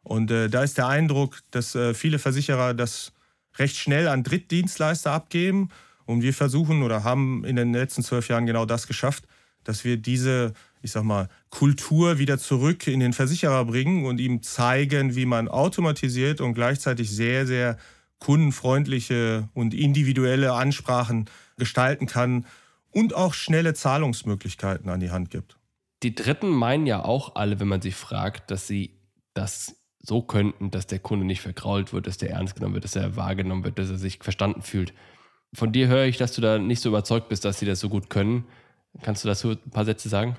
Und 0.05 0.31
äh, 0.31 0.49
da 0.49 0.63
ist 0.63 0.79
der 0.79 0.87
Eindruck, 0.87 1.41
dass 1.51 1.77
viele 1.95 2.21
Versicherer 2.21 2.73
das 2.73 3.13
recht 3.59 3.77
schnell 3.77 4.07
an 4.07 4.23
Drittdienstleister 4.23 5.11
abgeben. 5.11 5.69
Und 6.05 6.23
wir 6.23 6.35
versuchen 6.35 6.85
oder 6.85 7.03
haben 7.03 7.45
in 7.45 7.57
den 7.57 7.73
letzten 7.73 8.05
zwölf 8.05 8.29
Jahren 8.29 8.47
genau 8.47 8.65
das 8.65 8.87
geschafft, 8.87 9.25
dass 9.65 9.85
wir 9.85 9.97
diese, 9.97 10.53
ich 10.83 10.93
sag 10.93 11.05
mal, 11.05 11.29
Kultur 11.51 12.19
wieder 12.19 12.39
zurück 12.39 12.87
in 12.87 13.01
den 13.01 13.13
Versicherer 13.13 13.65
bringen 13.65 14.05
und 14.05 14.21
ihm 14.21 14.43
zeigen, 14.43 15.15
wie 15.15 15.27
man 15.27 15.49
automatisiert 15.49 16.41
und 16.41 16.55
gleichzeitig 16.55 17.11
sehr, 17.11 17.47
sehr 17.47 17.79
kundenfreundliche 18.19 19.49
und 19.55 19.75
individuelle 19.75 20.53
Ansprachen 20.53 21.29
gestalten 21.57 22.07
kann 22.07 22.47
und 22.93 23.15
auch 23.15 23.35
schnelle 23.35 23.75
Zahlungsmöglichkeiten 23.75 24.89
an 24.91 25.01
die 25.01 25.11
Hand 25.11 25.31
gibt. 25.31 25.57
Die 26.03 26.15
Dritten 26.15 26.49
meinen 26.49 26.87
ja 26.87 27.05
auch 27.05 27.37
alle, 27.37 27.61
wenn 27.61 27.69
man 27.69 27.81
sie 27.81 27.93
fragt, 27.93 28.51
dass 28.51 28.67
sie 28.67 28.99
das 29.35 29.77
so 30.01 30.23
könnten, 30.23 30.71
dass 30.71 30.87
der 30.87 30.99
Kunde 30.99 31.25
nicht 31.25 31.41
verkrault 31.41 31.93
wird, 31.93 32.07
dass 32.07 32.19
der 32.19 32.31
ernst 32.31 32.57
genommen 32.57 32.75
wird, 32.75 32.85
dass 32.85 32.97
er 32.97 33.17
wahrgenommen 33.17 33.65
wird, 33.65 33.79
dass 33.79 33.91
er 33.91 33.99
sich 33.99 34.19
verstanden 34.21 34.63
fühlt. 34.63 34.93
Von 35.55 35.73
dir 35.73 35.89
höre 35.89 36.07
ich, 36.07 36.17
dass 36.17 36.33
du 36.33 36.41
da 36.41 36.59
nicht 36.59 36.81
so 36.81 36.89
überzeugt 36.89 37.29
bist, 37.29 37.45
dass 37.45 37.59
sie 37.59 37.67
das 37.67 37.81
so 37.81 37.89
gut 37.89 38.11
können. 38.11 38.45
Kannst 39.01 39.25
du 39.25 39.29
dazu 39.29 39.51
ein 39.51 39.71
paar 39.71 39.85
Sätze 39.85 40.09
sagen? 40.09 40.37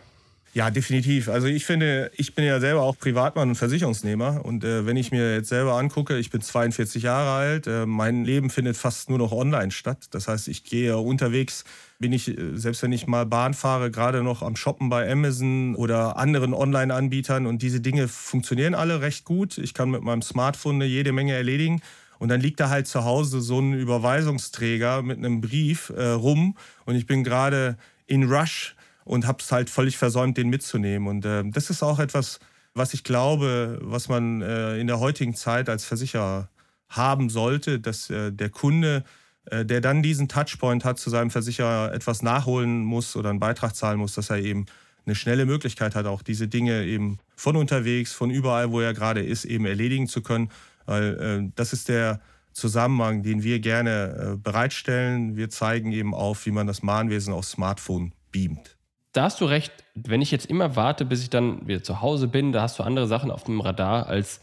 Ja, 0.56 0.70
definitiv. 0.70 1.30
Also 1.30 1.48
ich 1.48 1.66
finde, 1.66 2.12
ich 2.16 2.36
bin 2.36 2.46
ja 2.46 2.60
selber 2.60 2.84
auch 2.84 2.96
Privatmann 2.96 3.50
und 3.50 3.56
Versicherungsnehmer. 3.56 4.46
Und 4.46 4.64
äh, 4.64 4.86
wenn 4.86 4.98
ich 4.98 5.12
mir 5.12 5.34
jetzt 5.34 5.50
selber 5.50 5.74
angucke, 5.80 6.20
ich 6.20 6.30
bin 6.30 6.42
42 6.42 7.02
Jahre 7.02 7.32
alt, 7.32 7.66
äh, 7.66 7.88
mein 7.88 8.24
Leben 8.24 8.52
findet 8.52 8.78
fast 8.78 9.10
nur 9.10 9.18
noch 9.18 9.32
online 9.32 9.72
statt. 9.72 10.10
Das 10.12 10.28
heißt, 10.28 10.48
ich 10.50 10.64
gehe 10.64 10.96
unterwegs, 10.96 11.64
bin 11.98 12.14
ich, 12.14 12.28
äh, 12.28 12.56
selbst 12.56 12.84
wenn 12.84 12.92
ich 12.92 13.08
mal 13.08 13.26
Bahn 13.26 13.56
fahre, 13.56 13.90
gerade 13.90 14.22
noch 14.22 14.44
am 14.44 14.56
Shoppen 14.56 14.90
bei 14.90 15.12
Amazon 15.12 15.74
oder 15.74 16.18
anderen 16.18 16.54
Online-Anbietern. 16.54 17.48
Und 17.48 17.64
diese 17.64 17.82
Dinge 17.82 18.08
funktionieren 18.08 18.76
alle 18.76 19.02
recht 19.02 19.26
gut. 19.26 19.58
Ich 19.58 19.74
kann 19.74 19.90
mit 19.90 20.04
meinem 20.04 20.22
Smartphone 20.22 20.80
jede 20.82 21.14
Menge 21.14 21.34
erledigen. 21.34 21.82
Und 22.20 22.30
dann 22.30 22.40
liegt 22.40 22.60
da 22.60 22.70
halt 22.70 22.86
zu 22.86 23.06
Hause 23.06 23.42
so 23.42 23.60
ein 23.60 23.74
Überweisungsträger 23.74 25.02
mit 25.02 25.18
einem 25.18 25.42
Brief 25.42 25.90
äh, 25.90 26.10
rum. 26.10 26.56
Und 26.86 26.94
ich 26.94 27.08
bin 27.08 27.24
gerade 27.24 27.76
in 28.08 28.24
Rush 28.32 28.76
und 29.06 29.28
habe 29.28 29.40
es 29.42 29.52
halt 29.52 29.70
völlig 29.70 29.98
versäumt, 29.98 30.38
den 30.38 30.50
mitzunehmen. 30.50 31.08
Und 31.08 31.26
äh, 31.26 31.44
das 31.46 31.70
ist 31.70 31.84
auch 31.84 32.00
etwas, 32.00 32.40
was 32.74 32.94
ich 32.94 33.04
glaube, 33.04 33.80
was 33.82 34.10
man 34.10 34.42
äh, 34.42 34.78
in 34.78 34.88
der 34.88 35.00
heutigen 35.00 35.36
Zeit 35.36 35.70
als 35.70 35.86
Versicherer 35.86 36.50
haben 36.90 37.30
sollte, 37.30 37.80
dass 37.80 38.10
äh, 38.10 38.32
der 38.32 38.50
Kunde, 38.50 39.04
äh, 39.46 39.66
der 39.66 39.82
dann 39.82 40.04
diesen 40.04 40.28
Touchpoint 40.28 40.86
hat, 40.86 41.00
zu 41.00 41.10
seinem 41.10 41.32
Versicherer 41.32 41.94
etwas 41.94 42.22
nachholen 42.22 42.84
muss 42.84 43.16
oder 43.16 43.30
einen 43.30 43.40
Beitrag 43.40 43.76
zahlen 43.76 44.00
muss, 44.00 44.14
dass 44.14 44.30
er 44.30 44.40
eben 44.40 44.66
eine 45.06 45.16
schnelle 45.16 45.46
Möglichkeit 45.46 45.96
hat, 45.96 46.06
auch 46.06 46.22
diese 46.22 46.48
Dinge 46.48 46.86
eben 46.86 47.20
von 47.36 47.58
unterwegs, 47.58 48.14
von 48.14 48.30
überall, 48.30 48.72
wo 48.72 48.80
er 48.80 48.94
gerade 48.94 49.22
ist, 49.22 49.46
eben 49.46 49.66
erledigen 49.66 50.08
zu 50.08 50.22
können. 50.22 50.50
Weil 50.86 51.20
äh, 51.20 51.52
das 51.56 51.74
ist 51.74 51.90
der 51.90 52.22
Zusammenhang, 52.54 53.24
den 53.24 53.44
wir 53.44 53.60
gerne 53.60 54.34
äh, 54.34 54.38
bereitstellen. 54.38 55.36
Wir 55.36 55.50
zeigen 55.50 55.92
eben 55.92 56.14
auf, 56.14 56.46
wie 56.46 56.52
man 56.52 56.68
das 56.68 56.84
Mahnwesen 56.84 57.34
aufs 57.34 57.52
Smartphone 57.52 58.14
beamt 58.32 58.78
da 59.14 59.24
hast 59.24 59.40
du 59.40 59.46
recht, 59.46 59.72
wenn 59.94 60.22
ich 60.22 60.32
jetzt 60.32 60.48
immer 60.48 60.76
warte, 60.76 61.06
bis 61.06 61.22
ich 61.22 61.30
dann 61.30 61.68
wieder 61.68 61.84
zu 61.84 62.02
Hause 62.02 62.28
bin, 62.28 62.52
da 62.52 62.64
hast 62.64 62.80
du 62.80 62.84
andere 62.84 63.08
Sachen 63.08 63.32
auf 63.32 63.44
dem 63.44 63.62
Radar, 63.62 64.08
als 64.08 64.42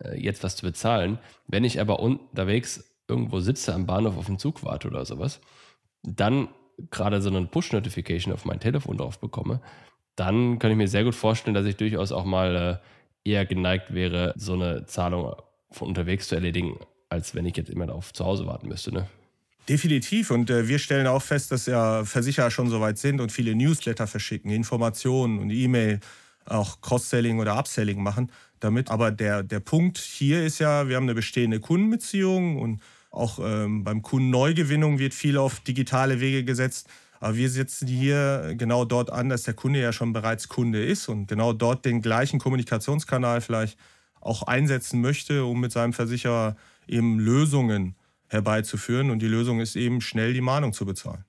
äh, 0.00 0.20
jetzt 0.20 0.42
was 0.42 0.56
zu 0.56 0.66
bezahlen. 0.66 1.18
Wenn 1.46 1.64
ich 1.64 1.80
aber 1.80 2.00
unterwegs 2.00 2.84
irgendwo 3.06 3.40
sitze 3.40 3.72
am 3.72 3.86
Bahnhof 3.86 4.18
auf 4.18 4.26
dem 4.26 4.38
Zug 4.38 4.64
warte 4.64 4.88
oder 4.88 5.04
sowas, 5.04 5.40
dann 6.02 6.48
gerade 6.90 7.22
so 7.22 7.30
eine 7.30 7.46
Push-Notification 7.46 8.34
auf 8.34 8.44
mein 8.44 8.60
Telefon 8.60 8.98
drauf 8.98 9.20
bekomme, 9.20 9.60
dann 10.16 10.58
kann 10.58 10.72
ich 10.72 10.76
mir 10.76 10.88
sehr 10.88 11.04
gut 11.04 11.14
vorstellen, 11.14 11.54
dass 11.54 11.66
ich 11.66 11.76
durchaus 11.76 12.10
auch 12.10 12.24
mal 12.24 12.80
äh, 13.24 13.30
eher 13.30 13.46
geneigt 13.46 13.94
wäre, 13.94 14.34
so 14.36 14.54
eine 14.54 14.84
Zahlung 14.86 15.36
von 15.70 15.88
unterwegs 15.88 16.26
zu 16.26 16.34
erledigen, 16.34 16.76
als 17.08 17.34
wenn 17.34 17.46
ich 17.46 17.56
jetzt 17.56 17.70
immer 17.70 17.92
auf 17.92 18.12
zu 18.12 18.24
Hause 18.24 18.46
warten 18.46 18.68
müsste. 18.68 18.92
Ne? 18.92 19.06
Definitiv. 19.68 20.30
Und 20.30 20.50
äh, 20.50 20.68
wir 20.68 20.78
stellen 20.78 21.06
auch 21.06 21.22
fest, 21.22 21.52
dass 21.52 21.66
ja 21.66 22.04
Versicherer 22.04 22.50
schon 22.50 22.70
so 22.70 22.80
weit 22.80 22.98
sind 22.98 23.20
und 23.20 23.32
viele 23.32 23.54
Newsletter 23.54 24.06
verschicken, 24.06 24.50
Informationen 24.50 25.38
und 25.38 25.50
E-Mail, 25.50 26.00
auch 26.46 26.80
Cross-Selling 26.80 27.38
oder 27.38 27.58
Upselling 27.58 28.02
machen 28.02 28.32
damit. 28.60 28.90
Aber 28.90 29.10
der, 29.10 29.42
der 29.42 29.60
Punkt 29.60 29.98
hier 29.98 30.44
ist 30.44 30.58
ja, 30.58 30.88
wir 30.88 30.96
haben 30.96 31.04
eine 31.04 31.14
bestehende 31.14 31.60
Kundenbeziehung 31.60 32.58
und 32.58 32.80
auch 33.10 33.38
ähm, 33.42 33.84
beim 33.84 34.02
Kundenneugewinnung 34.02 34.98
wird 34.98 35.14
viel 35.14 35.36
auf 35.36 35.60
digitale 35.60 36.20
Wege 36.20 36.44
gesetzt. 36.44 36.88
Aber 37.20 37.36
wir 37.36 37.50
setzen 37.50 37.88
hier 37.88 38.54
genau 38.56 38.84
dort 38.84 39.10
an, 39.10 39.28
dass 39.28 39.42
der 39.42 39.54
Kunde 39.54 39.80
ja 39.80 39.92
schon 39.92 40.12
bereits 40.12 40.48
Kunde 40.48 40.84
ist 40.84 41.08
und 41.08 41.26
genau 41.26 41.52
dort 41.52 41.84
den 41.84 42.00
gleichen 42.00 42.38
Kommunikationskanal 42.38 43.40
vielleicht 43.40 43.78
auch 44.20 44.44
einsetzen 44.44 45.00
möchte, 45.00 45.44
um 45.44 45.60
mit 45.60 45.72
seinem 45.72 45.92
Versicherer 45.92 46.56
eben 46.88 47.18
Lösungen 47.18 47.96
herbeizuführen. 48.28 49.10
Und 49.10 49.20
die 49.20 49.28
Lösung 49.28 49.60
ist 49.60 49.76
eben 49.76 50.00
schnell 50.00 50.34
die 50.34 50.40
Mahnung 50.40 50.72
zu 50.72 50.84
bezahlen. 50.86 51.24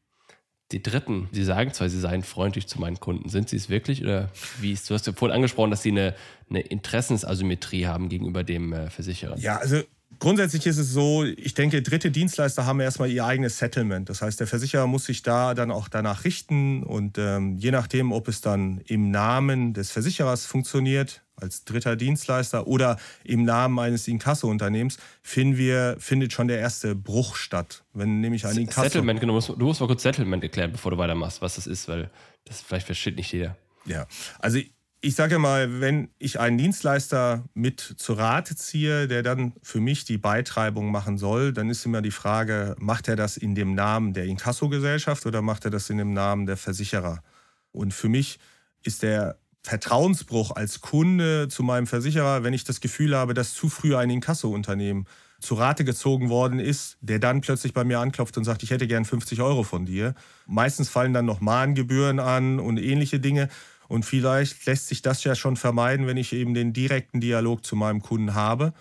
Die 0.71 0.83
Dritten, 0.83 1.29
die 1.31 1.43
sagen 1.43 1.73
zwar, 1.73 1.89
sie 1.89 1.99
seien 1.99 2.21
freundlich 2.21 2.67
zu 2.67 2.79
meinen 2.79 2.99
Kunden. 2.99 3.29
Sind 3.29 3.49
sie 3.49 3.55
es 3.55 3.69
wirklich? 3.69 4.03
Oder 4.03 4.29
wie 4.59 4.71
ist, 4.71 4.87
du 4.89 4.93
hast 4.93 5.07
ja 5.07 5.13
vorhin 5.13 5.35
angesprochen, 5.35 5.71
dass 5.71 5.81
sie 5.81 5.89
eine, 5.89 6.15
eine 6.49 6.61
Interessensasymmetrie 6.61 7.87
haben 7.87 8.07
gegenüber 8.07 8.43
dem 8.43 8.73
äh, 8.73 8.89
Versicherer. 8.89 9.37
Ja, 9.39 9.57
also 9.57 9.81
Grundsätzlich 10.17 10.65
ist 10.65 10.79
es 10.79 10.91
so, 10.91 11.23
ich 11.23 11.53
denke, 11.53 11.83
dritte 11.83 12.09
Dienstleister 12.09 12.65
haben 12.65 12.79
erstmal 12.79 13.11
ihr 13.11 13.25
eigenes 13.25 13.59
Settlement. 13.59 14.09
Das 14.09 14.21
heißt, 14.23 14.39
der 14.39 14.47
Versicherer 14.47 14.87
muss 14.87 15.05
sich 15.05 15.21
da 15.21 15.53
dann 15.53 15.69
auch 15.69 15.87
danach 15.87 16.23
richten 16.23 16.83
und 16.83 17.17
ähm, 17.19 17.57
je 17.57 17.69
nachdem, 17.69 18.11
ob 18.11 18.27
es 18.27 18.41
dann 18.41 18.79
im 18.87 19.11
Namen 19.11 19.73
des 19.73 19.91
Versicherers 19.91 20.45
funktioniert, 20.45 21.21
als 21.41 21.65
dritter 21.65 21.95
Dienstleister 21.95 22.67
oder 22.67 22.97
im 23.23 23.43
Namen 23.43 23.79
eines 23.79 24.07
Inkasso-Unternehmens, 24.07 24.97
finden 25.21 25.57
wir, 25.57 25.95
findet 25.99 26.33
schon 26.33 26.47
der 26.47 26.59
erste 26.59 26.95
Bruch 26.95 27.35
statt. 27.35 27.83
Wenn 27.93 28.21
nämlich 28.21 28.45
ein 28.45 28.57
Inkasso. 28.57 28.83
Settlement, 28.83 29.19
genau. 29.19 29.39
Du 29.39 29.65
musst 29.65 29.79
mal 29.79 29.87
kurz 29.87 30.03
Settlement 30.03 30.43
erklären, 30.43 30.71
bevor 30.71 30.91
du 30.91 30.97
weitermachst, 30.97 31.41
was 31.41 31.55
das 31.55 31.67
ist, 31.67 31.87
weil 31.87 32.09
das 32.45 32.61
vielleicht 32.61 32.85
versteht 32.85 33.15
nicht 33.15 33.31
jeder. 33.31 33.55
Ja, 33.85 34.05
also 34.39 34.59
ich 35.01 35.15
sage 35.15 35.39
mal, 35.39 35.79
wenn 35.79 36.09
ich 36.19 36.39
einen 36.39 36.57
Dienstleister 36.57 37.45
mit 37.53 37.79
zu 37.79 38.13
Rate 38.13 38.55
ziehe, 38.55 39.07
der 39.07 39.23
dann 39.23 39.53
für 39.61 39.79
mich 39.79 40.03
die 40.03 40.17
Beitreibung 40.17 40.91
machen 40.91 41.17
soll, 41.17 41.53
dann 41.53 41.69
ist 41.69 41.85
immer 41.85 42.01
die 42.01 42.11
Frage, 42.11 42.75
macht 42.79 43.07
er 43.07 43.15
das 43.15 43.37
in 43.37 43.55
dem 43.55 43.75
Namen 43.75 44.13
der 44.13 44.25
Inkassogesellschaft 44.25 45.25
oder 45.25 45.41
macht 45.41 45.63
er 45.63 45.71
das 45.71 45.89
in 45.89 45.97
dem 45.97 46.13
Namen 46.13 46.45
der 46.45 46.57
Versicherer? 46.57 47.23
Und 47.71 47.93
für 47.93 48.09
mich 48.09 48.39
ist 48.83 49.03
der 49.03 49.37
Vertrauensbruch 49.63 50.51
als 50.55 50.81
Kunde 50.81 51.47
zu 51.49 51.63
meinem 51.63 51.87
Versicherer, 51.87 52.43
wenn 52.43 52.53
ich 52.53 52.63
das 52.63 52.81
Gefühl 52.81 53.15
habe, 53.15 53.33
dass 53.33 53.53
zu 53.53 53.69
früh 53.69 53.95
ein 53.95 54.09
Inkassounternehmen 54.09 55.05
zu 55.39 55.55
Rate 55.55 55.85
gezogen 55.85 56.29
worden 56.29 56.59
ist, 56.59 56.97
der 57.01 57.19
dann 57.19 57.41
plötzlich 57.41 57.73
bei 57.73 57.83
mir 57.83 57.99
anklopft 57.99 58.37
und 58.37 58.43
sagt, 58.43 58.63
ich 58.63 58.71
hätte 58.71 58.87
gern 58.87 59.05
50 59.05 59.41
Euro 59.41 59.63
von 59.63 59.85
dir. 59.85 60.15
Meistens 60.47 60.89
fallen 60.89 61.13
dann 61.13 61.25
noch 61.25 61.39
Mahngebühren 61.39 62.19
an 62.19 62.59
und 62.59 62.77
ähnliche 62.77 63.19
Dinge. 63.19 63.49
Und 63.87 64.05
vielleicht 64.05 64.65
lässt 64.65 64.87
sich 64.87 65.01
das 65.01 65.23
ja 65.23 65.35
schon 65.35 65.55
vermeiden, 65.55 66.07
wenn 66.07 66.17
ich 66.17 66.33
eben 66.33 66.53
den 66.53 66.73
direkten 66.73 67.21
Dialog 67.21 67.65
zu 67.65 67.75
meinem 67.75 68.01
Kunden 68.01 68.35
habe. 68.35 68.73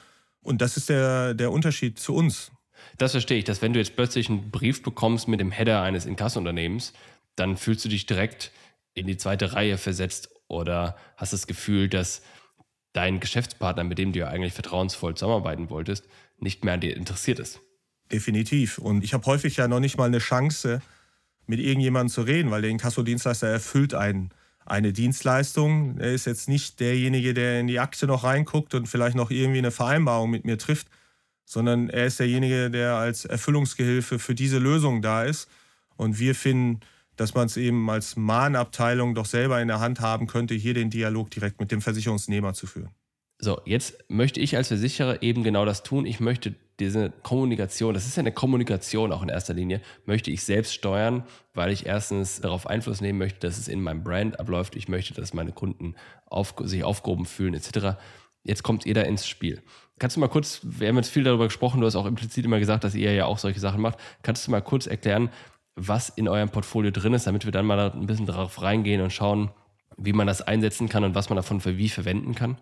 Und 0.42 0.60
das 0.60 0.76
ist 0.76 0.88
der, 0.88 1.34
der 1.34 1.52
Unterschied 1.52 1.98
zu 1.98 2.14
uns. 2.14 2.50
Das 2.98 3.12
verstehe 3.12 3.38
ich, 3.38 3.44
dass 3.44 3.62
wenn 3.62 3.72
du 3.72 3.78
jetzt 3.78 3.96
plötzlich 3.96 4.28
einen 4.28 4.50
Brief 4.50 4.82
bekommst 4.82 5.28
mit 5.28 5.40
dem 5.40 5.50
Header 5.50 5.82
eines 5.82 6.06
Inkassunternehmens, 6.06 6.92
dann 7.36 7.56
fühlst 7.56 7.84
du 7.84 7.88
dich 7.88 8.06
direkt 8.06 8.52
in 8.94 9.06
die 9.06 9.16
zweite 9.16 9.52
Reihe 9.52 9.78
versetzt 9.78 10.28
oder 10.48 10.96
hast 11.16 11.32
das 11.32 11.46
Gefühl, 11.46 11.88
dass 11.88 12.22
dein 12.92 13.20
Geschäftspartner, 13.20 13.84
mit 13.84 13.98
dem 13.98 14.12
du 14.12 14.20
ja 14.20 14.28
eigentlich 14.28 14.54
vertrauensvoll 14.54 15.14
zusammenarbeiten 15.14 15.70
wolltest, 15.70 16.06
nicht 16.38 16.64
mehr 16.64 16.74
an 16.74 16.80
dir 16.80 16.96
interessiert 16.96 17.38
ist. 17.38 17.60
Definitiv. 18.10 18.78
Und 18.78 19.04
ich 19.04 19.14
habe 19.14 19.26
häufig 19.26 19.56
ja 19.56 19.68
noch 19.68 19.80
nicht 19.80 19.98
mal 19.98 20.06
eine 20.06 20.18
Chance, 20.18 20.80
mit 21.46 21.60
irgendjemandem 21.60 22.12
zu 22.12 22.22
reden, 22.22 22.50
weil 22.50 22.62
der 22.62 22.70
Inkassodienstleister 22.70 23.48
erfüllt 23.48 23.94
einen 23.94 24.30
eine 24.68 24.92
Dienstleistung. 24.92 25.98
Er 25.98 26.12
ist 26.12 26.26
jetzt 26.26 26.48
nicht 26.48 26.78
derjenige, 26.80 27.32
der 27.32 27.60
in 27.60 27.66
die 27.66 27.80
Akte 27.80 28.06
noch 28.06 28.24
reinguckt 28.24 28.74
und 28.74 28.86
vielleicht 28.86 29.16
noch 29.16 29.30
irgendwie 29.30 29.58
eine 29.58 29.70
Vereinbarung 29.70 30.30
mit 30.30 30.44
mir 30.44 30.58
trifft, 30.58 30.88
sondern 31.46 31.88
er 31.88 32.06
ist 32.06 32.20
derjenige, 32.20 32.70
der 32.70 32.94
als 32.94 33.24
Erfüllungsgehilfe 33.24 34.18
für 34.18 34.34
diese 34.34 34.58
Lösung 34.58 35.00
da 35.00 35.24
ist. 35.24 35.48
Und 35.96 36.18
wir 36.18 36.34
finden, 36.34 36.80
dass 37.18 37.34
man 37.34 37.46
es 37.46 37.56
eben 37.56 37.90
als 37.90 38.16
Mahnabteilung 38.16 39.14
doch 39.14 39.26
selber 39.26 39.60
in 39.60 39.68
der 39.68 39.80
Hand 39.80 40.00
haben 40.00 40.26
könnte, 40.26 40.54
hier 40.54 40.72
den 40.72 40.88
Dialog 40.88 41.30
direkt 41.30 41.60
mit 41.60 41.70
dem 41.70 41.82
Versicherungsnehmer 41.82 42.54
zu 42.54 42.66
führen. 42.66 42.90
So, 43.40 43.60
jetzt 43.64 44.04
möchte 44.08 44.40
ich 44.40 44.56
als 44.56 44.68
Versicherer 44.68 45.22
eben 45.22 45.44
genau 45.44 45.64
das 45.64 45.82
tun. 45.82 46.06
Ich 46.06 46.18
möchte 46.18 46.54
diese 46.80 47.10
Kommunikation, 47.22 47.94
das 47.94 48.06
ist 48.06 48.16
ja 48.16 48.20
eine 48.20 48.32
Kommunikation 48.32 49.12
auch 49.12 49.22
in 49.22 49.28
erster 49.28 49.54
Linie, 49.54 49.80
möchte 50.06 50.30
ich 50.30 50.44
selbst 50.44 50.74
steuern, 50.74 51.24
weil 51.54 51.72
ich 51.72 51.86
erstens 51.86 52.40
darauf 52.40 52.66
Einfluss 52.66 53.00
nehmen 53.00 53.18
möchte, 53.18 53.40
dass 53.46 53.58
es 53.58 53.68
in 53.68 53.80
meinem 53.80 54.04
Brand 54.04 54.38
abläuft. 54.38 54.76
Ich 54.76 54.88
möchte, 54.88 55.14
dass 55.14 55.34
meine 55.34 55.52
Kunden 55.52 55.94
auf, 56.26 56.54
sich 56.60 56.84
aufgehoben 56.84 57.26
fühlen, 57.26 57.54
etc. 57.54 57.98
Jetzt 58.44 58.62
kommt 58.62 58.86
ihr 58.86 58.94
da 58.94 59.02
ins 59.02 59.26
Spiel. 59.26 59.62
Kannst 59.98 60.16
du 60.16 60.20
mal 60.20 60.28
kurz, 60.28 60.60
wir 60.62 60.88
haben 60.88 60.96
jetzt 60.96 61.10
viel 61.10 61.24
darüber 61.24 61.44
gesprochen, 61.44 61.80
du 61.80 61.86
hast 61.86 61.96
auch 61.96 62.06
implizit 62.06 62.44
immer 62.44 62.60
gesagt, 62.60 62.84
dass 62.84 62.94
ihr 62.94 63.12
ja 63.12 63.26
auch 63.26 63.38
solche 63.38 63.60
Sachen 63.60 63.80
macht. 63.80 63.98
Kannst 64.22 64.46
du 64.46 64.52
mal 64.52 64.62
kurz 64.62 64.86
erklären, 64.86 65.30
was 65.78 66.08
in 66.08 66.28
eurem 66.28 66.50
Portfolio 66.50 66.90
drin 66.90 67.14
ist, 67.14 67.26
damit 67.26 67.44
wir 67.44 67.52
dann 67.52 67.66
mal 67.66 67.92
ein 67.92 68.06
bisschen 68.06 68.26
darauf 68.26 68.60
reingehen 68.60 69.00
und 69.00 69.12
schauen, 69.12 69.50
wie 69.96 70.12
man 70.12 70.26
das 70.26 70.42
einsetzen 70.42 70.88
kann 70.88 71.04
und 71.04 71.14
was 71.14 71.28
man 71.28 71.36
davon 71.36 71.60
für 71.60 71.76
wie 71.78 71.88
verwenden 71.88 72.34
kann? 72.34 72.58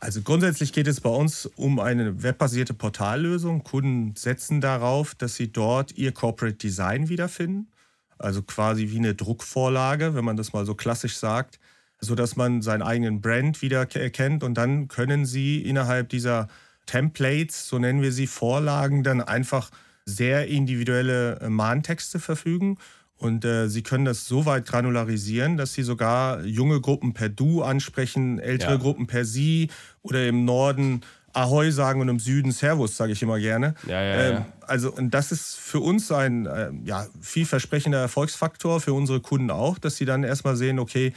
Also 0.00 0.22
grundsätzlich 0.22 0.72
geht 0.72 0.86
es 0.86 1.00
bei 1.00 1.10
uns 1.10 1.46
um 1.46 1.80
eine 1.80 2.22
webbasierte 2.22 2.72
Portallösung. 2.72 3.64
Kunden 3.64 4.14
setzen 4.16 4.60
darauf, 4.60 5.14
dass 5.14 5.34
sie 5.34 5.52
dort 5.52 5.92
ihr 5.96 6.12
Corporate 6.12 6.56
Design 6.56 7.08
wiederfinden. 7.08 7.68
Also 8.16 8.42
quasi 8.42 8.90
wie 8.90 8.98
eine 8.98 9.14
Druckvorlage, 9.14 10.14
wenn 10.14 10.24
man 10.24 10.36
das 10.36 10.52
mal 10.52 10.66
so 10.66 10.74
klassisch 10.74 11.16
sagt, 11.16 11.58
sodass 12.00 12.36
man 12.36 12.62
seinen 12.62 12.82
eigenen 12.82 13.20
Brand 13.20 13.60
wieder 13.60 13.88
erkennt 13.94 14.44
und 14.44 14.54
dann 14.54 14.88
können 14.88 15.26
sie 15.26 15.62
innerhalb 15.62 16.08
dieser 16.08 16.48
Templates, 16.86 17.68
so 17.68 17.78
nennen 17.78 18.02
wir 18.02 18.12
sie, 18.12 18.26
Vorlagen, 18.26 19.02
dann 19.02 19.20
einfach 19.20 19.70
sehr 20.08 20.48
individuelle 20.48 21.38
äh, 21.40 21.48
Mahntexte 21.48 22.18
verfügen 22.18 22.78
und 23.18 23.44
äh, 23.44 23.68
sie 23.68 23.82
können 23.82 24.04
das 24.04 24.26
so 24.26 24.46
weit 24.46 24.66
granularisieren, 24.66 25.56
dass 25.56 25.74
sie 25.74 25.82
sogar 25.82 26.44
junge 26.44 26.80
Gruppen 26.80 27.14
per 27.14 27.28
Du 27.28 27.62
ansprechen, 27.62 28.38
ältere 28.38 28.72
ja. 28.72 28.76
Gruppen 28.76 29.06
per 29.08 29.24
Sie 29.24 29.70
oder 30.02 30.26
im 30.26 30.44
Norden 30.44 31.02
Ahoi 31.32 31.70
sagen 31.72 32.00
und 32.00 32.08
im 32.08 32.20
Süden 32.20 32.52
Servus, 32.52 32.96
sage 32.96 33.12
ich 33.12 33.22
immer 33.22 33.38
gerne. 33.38 33.74
Ja, 33.86 34.02
ja, 34.02 34.20
ähm, 34.20 34.44
also 34.66 34.92
und 34.92 35.12
das 35.12 35.32
ist 35.32 35.56
für 35.56 35.80
uns 35.80 36.10
ein 36.12 36.46
äh, 36.46 36.70
ja, 36.84 37.06
vielversprechender 37.20 37.98
Erfolgsfaktor, 37.98 38.80
für 38.80 38.92
unsere 38.92 39.20
Kunden 39.20 39.50
auch, 39.50 39.78
dass 39.78 39.96
sie 39.96 40.04
dann 40.04 40.22
erstmal 40.22 40.56
sehen, 40.56 40.78
okay, 40.78 41.12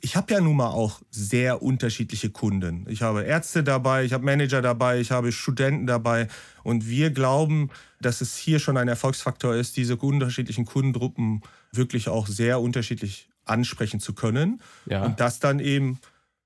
ich 0.00 0.16
habe 0.16 0.32
ja 0.32 0.40
nun 0.40 0.56
mal 0.56 0.68
auch 0.68 1.00
sehr 1.10 1.62
unterschiedliche 1.62 2.30
Kunden. 2.30 2.86
Ich 2.88 3.02
habe 3.02 3.22
Ärzte 3.22 3.64
dabei, 3.64 4.04
ich 4.04 4.12
habe 4.12 4.24
Manager 4.24 4.62
dabei, 4.62 5.00
ich 5.00 5.10
habe 5.10 5.32
Studenten 5.32 5.86
dabei. 5.86 6.28
Und 6.62 6.88
wir 6.88 7.10
glauben, 7.10 7.70
dass 8.00 8.20
es 8.20 8.36
hier 8.36 8.60
schon 8.60 8.76
ein 8.76 8.88
Erfolgsfaktor 8.88 9.54
ist, 9.54 9.76
diese 9.76 9.96
unterschiedlichen 9.96 10.66
Kundengruppen 10.66 11.42
wirklich 11.72 12.08
auch 12.08 12.26
sehr 12.26 12.60
unterschiedlich 12.60 13.28
ansprechen 13.44 13.98
zu 13.98 14.14
können. 14.14 14.60
Ja. 14.86 15.04
Und 15.04 15.20
das 15.20 15.40
dann 15.40 15.58
eben 15.58 15.98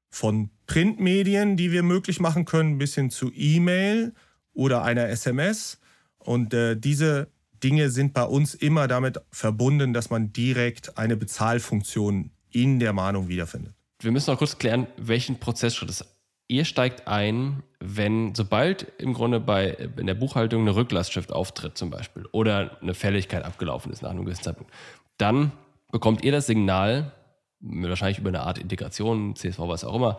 von 0.09 0.50
Printmedien, 0.66 1.56
die 1.56 1.73
wir 1.73 1.82
möglich 1.82 2.21
machen 2.21 2.44
können, 2.44 2.78
bis 2.78 2.94
hin 2.94 3.11
zu 3.11 3.30
E-Mail 3.35 4.14
oder 4.54 4.82
einer 4.82 5.09
SMS. 5.09 5.78
Und 6.18 6.54
äh, 6.54 6.76
diese 6.76 7.28
Dinge 7.62 7.90
sind 7.90 8.14
bei 8.14 8.25
uns 8.25 8.54
immer 8.54 8.88
damit 8.88 9.21
verbunden, 9.30 9.92
dass 9.92 10.11
man 10.11 10.32
direkt 10.32 10.97
eine 10.97 11.16
Bezahlfunktion 11.16 12.30
in 12.52 12.78
der 12.78 12.92
Mahnung 12.92 13.28
wiederfindet. 13.28 13.75
Wir 14.00 14.12
müssen 14.12 14.30
noch 14.30 14.38
kurz 14.38 14.59
klären, 14.59 14.87
welchen 14.97 15.38
Prozessschritt 15.38 15.90
es 15.90 16.04
Ihr 16.52 16.66
steigt 16.66 17.09
ein, 17.09 17.62
wenn, 17.80 18.35
sobald 18.35 18.87
im 18.99 19.14
Grunde 19.14 19.40
bei, 19.40 19.71
in 19.97 20.06
der 20.06 20.12
Buchhaltung 20.12 20.61
eine 20.61 20.76
Rücklastschrift 20.76 21.32
auftritt 21.32 21.78
zum 21.78 21.88
Beispiel 21.88 22.26
oder 22.30 22.76
eine 22.82 22.92
Fälligkeit 22.92 23.42
abgelaufen 23.42 23.90
ist 23.90 24.02
nach 24.02 24.11
einem 24.11 24.26
gewissen 24.26 24.42
Zeitpunkt, 24.42 24.71
dann 25.16 25.52
bekommt 25.90 26.23
ihr 26.25 26.32
das 26.32 26.47
Signal, 26.47 27.12
wahrscheinlich 27.61 28.18
über 28.18 28.28
eine 28.28 28.42
Art 28.42 28.59
Integration, 28.59 29.35
CSV, 29.35 29.61
was 29.61 29.82
auch 29.85 29.94
immer, 29.94 30.18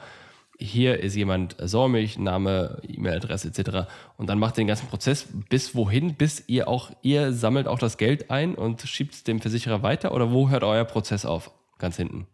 hier 0.58 1.02
ist 1.02 1.16
jemand 1.16 1.56
säumig, 1.60 2.18
Name, 2.18 2.82
E-Mail-Adresse 2.88 3.50
etc. 3.50 3.88
Und 4.18 4.28
dann 4.28 4.40
macht 4.40 4.56
ihr 4.56 4.64
den 4.64 4.68
ganzen 4.68 4.88
Prozess 4.88 5.28
bis 5.50 5.76
wohin, 5.76 6.16
bis 6.16 6.44
ihr 6.48 6.68
auch, 6.68 6.90
ihr 7.04 7.32
sammelt 7.32 7.68
auch 7.68 7.80
das 7.80 7.98
Geld 7.98 8.32
ein 8.32 8.56
und 8.56 8.82
schiebt 8.82 9.14
es 9.14 9.24
dem 9.24 9.40
Versicherer 9.40 9.84
weiter 9.84 10.12
oder 10.14 10.32
wo 10.32 10.50
hört 10.50 10.64
euer 10.64 10.86
Prozess 10.86 11.26
auf? 11.26 11.52
Ganz 11.78 11.98
hinten? 11.98 12.28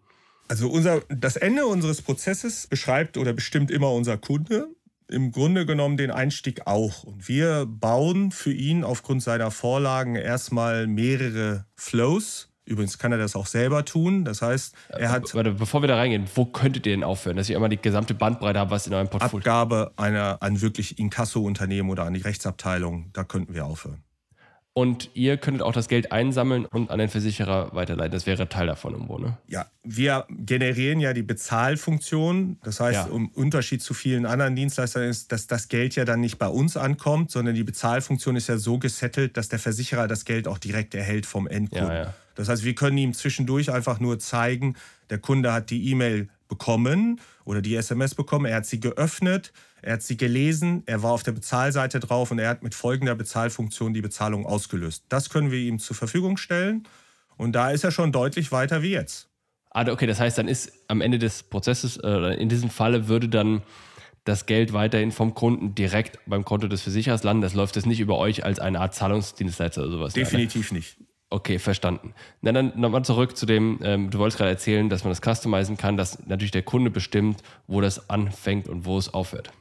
Also 0.47 0.69
unser, 0.69 1.01
das 1.09 1.35
Ende 1.35 1.67
unseres 1.67 2.01
Prozesses 2.01 2.67
beschreibt 2.67 3.17
oder 3.17 3.33
bestimmt 3.33 3.69
immer 3.69 3.91
unser 3.91 4.17
Kunde. 4.17 4.67
Im 5.07 5.31
Grunde 5.31 5.65
genommen 5.65 5.95
den 5.97 6.11
Einstieg 6.11 6.65
auch. 6.65 7.03
Und 7.03 7.27
wir 7.27 7.65
bauen 7.67 8.31
für 8.31 8.51
ihn 8.51 8.83
aufgrund 8.83 9.23
seiner 9.23 9.51
Vorlagen 9.51 10.15
erstmal 10.15 10.87
mehrere 10.87 11.65
Flows. 11.75 12.49
Übrigens 12.65 12.99
kann 12.99 13.11
er 13.11 13.17
das 13.17 13.35
auch 13.35 13.47
selber 13.47 13.85
tun. 13.85 14.25
Das 14.25 14.43
heißt, 14.43 14.75
er 14.89 15.09
hat. 15.09 15.33
Warte, 15.33 15.53
bevor 15.53 15.81
wir 15.81 15.87
da 15.87 15.95
reingehen, 15.95 16.25
wo 16.35 16.45
könntet 16.45 16.85
ihr 16.85 16.93
denn 16.93 17.03
aufhören, 17.03 17.37
dass 17.37 17.49
ihr 17.49 17.55
immer 17.55 17.69
die 17.69 17.77
gesamte 17.77 18.13
Bandbreite 18.13 18.59
habt, 18.59 18.69
was 18.69 18.85
in 18.85 18.93
eurem 18.93 19.09
Portfolio 19.09 19.39
Abgabe 19.39 19.93
einer, 19.97 20.37
an 20.41 20.61
wirklich 20.61 20.99
Inkasso-Unternehmen 20.99 21.89
oder 21.89 22.05
an 22.05 22.13
die 22.13 22.21
Rechtsabteilung, 22.21 23.09
da 23.13 23.23
könnten 23.23 23.55
wir 23.55 23.65
aufhören. 23.65 24.03
Und 24.79 25.09
ihr 25.13 25.35
könntet 25.35 25.61
auch 25.61 25.73
das 25.73 25.89
Geld 25.89 26.13
einsammeln 26.13 26.65
und 26.65 26.89
an 26.89 26.99
den 26.99 27.09
Versicherer 27.09 27.75
weiterleiten. 27.75 28.13
Das 28.13 28.25
wäre 28.25 28.47
Teil 28.47 28.67
davon 28.67 28.93
irgendwo, 28.93 29.17
ne? 29.17 29.37
Ja, 29.49 29.65
wir 29.83 30.25
generieren 30.29 31.01
ja 31.01 31.11
die 31.11 31.21
Bezahlfunktion. 31.21 32.55
Das 32.63 32.79
heißt, 32.79 33.09
ja. 33.09 33.13
im 33.13 33.27
Unterschied 33.27 33.81
zu 33.81 33.93
vielen 33.93 34.25
anderen 34.25 34.55
Dienstleistern 34.55 35.03
ist, 35.03 35.33
dass 35.33 35.47
das 35.47 35.67
Geld 35.67 35.97
ja 35.97 36.05
dann 36.05 36.21
nicht 36.21 36.37
bei 36.37 36.47
uns 36.47 36.77
ankommt, 36.77 37.29
sondern 37.29 37.55
die 37.55 37.65
Bezahlfunktion 37.65 38.37
ist 38.37 38.47
ja 38.47 38.57
so 38.57 38.79
gesettelt, 38.79 39.35
dass 39.35 39.49
der 39.49 39.59
Versicherer 39.59 40.07
das 40.07 40.23
Geld 40.23 40.47
auch 40.47 40.59
direkt 40.59 40.95
erhält 40.95 41.25
vom 41.25 41.45
Endkunden. 41.45 41.89
Ja, 41.89 42.03
ja. 42.03 42.13
Das 42.35 42.47
heißt, 42.47 42.63
wir 42.63 42.73
können 42.73 42.97
ihm 42.97 43.13
zwischendurch 43.13 43.73
einfach 43.73 43.99
nur 43.99 44.17
zeigen, 44.19 44.77
der 45.09 45.17
Kunde 45.17 45.51
hat 45.51 45.71
die 45.71 45.91
E-Mail 45.91 46.29
bekommen 46.47 47.19
oder 47.49 47.63
die 47.63 47.75
SMS 47.75 48.13
bekommen, 48.13 48.45
er 48.45 48.57
hat 48.57 48.67
sie 48.67 48.79
geöffnet, 48.79 49.51
er 49.81 49.93
hat 49.93 50.03
sie 50.03 50.17
gelesen, 50.17 50.83
er 50.85 51.01
war 51.01 51.13
auf 51.13 51.23
der 51.23 51.31
Bezahlseite 51.31 51.99
drauf 51.99 52.29
und 52.29 52.37
er 52.37 52.47
hat 52.47 52.61
mit 52.61 52.75
folgender 52.75 53.15
Bezahlfunktion 53.15 53.91
die 53.91 54.01
Bezahlung 54.01 54.45
ausgelöst. 54.45 55.05
Das 55.09 55.31
können 55.31 55.49
wir 55.49 55.57
ihm 55.57 55.79
zur 55.79 55.95
Verfügung 55.95 56.37
stellen 56.37 56.87
und 57.37 57.53
da 57.53 57.71
ist 57.71 57.83
er 57.83 57.89
schon 57.89 58.11
deutlich 58.11 58.51
weiter 58.51 58.83
wie 58.83 58.91
jetzt. 58.91 59.29
Ah, 59.71 59.87
okay, 59.89 60.05
das 60.05 60.19
heißt, 60.19 60.37
dann 60.37 60.47
ist 60.47 60.71
am 60.87 61.01
Ende 61.01 61.17
des 61.17 61.41
Prozesses, 61.41 61.97
äh, 61.97 62.35
in 62.39 62.49
diesem 62.49 62.69
Falle 62.69 63.07
würde 63.07 63.27
dann 63.27 63.63
das 64.25 64.45
Geld 64.45 64.71
weiterhin 64.73 65.11
vom 65.11 65.33
Kunden 65.33 65.73
direkt 65.73 66.19
beim 66.27 66.45
Konto 66.45 66.67
des 66.67 66.83
Versicherers 66.83 67.23
landen. 67.23 67.41
Das 67.41 67.55
läuft 67.55 67.75
jetzt 67.77 67.87
nicht 67.87 67.99
über 67.99 68.19
euch 68.19 68.45
als 68.45 68.59
eine 68.59 68.79
Art 68.79 68.93
Zahlungsdienstleister 68.93 69.81
oder 69.81 69.91
sowas. 69.91 70.13
Definitiv 70.13 70.71
ne? 70.71 70.77
nicht. 70.77 70.97
Okay, 71.31 71.59
verstanden. 71.59 72.13
Na, 72.41 72.51
dann 72.51 72.73
nochmal 72.75 73.05
zurück 73.05 73.37
zu 73.37 73.45
dem, 73.45 73.79
ähm, 73.83 74.09
du 74.09 74.17
wolltest 74.17 74.37
gerade 74.37 74.49
erzählen, 74.49 74.89
dass 74.89 75.03
man 75.03 75.11
das 75.11 75.21
customizen 75.21 75.77
kann, 75.77 75.95
dass 75.95 76.25
natürlich 76.27 76.51
der 76.51 76.63
Kunde 76.63 76.89
bestimmt, 76.89 77.43
wo 77.67 77.81
das 77.81 78.09
anfängt 78.09 78.67
und 78.67 78.85
wo 78.85 78.97
es 78.97 79.13
aufhört. 79.13 79.51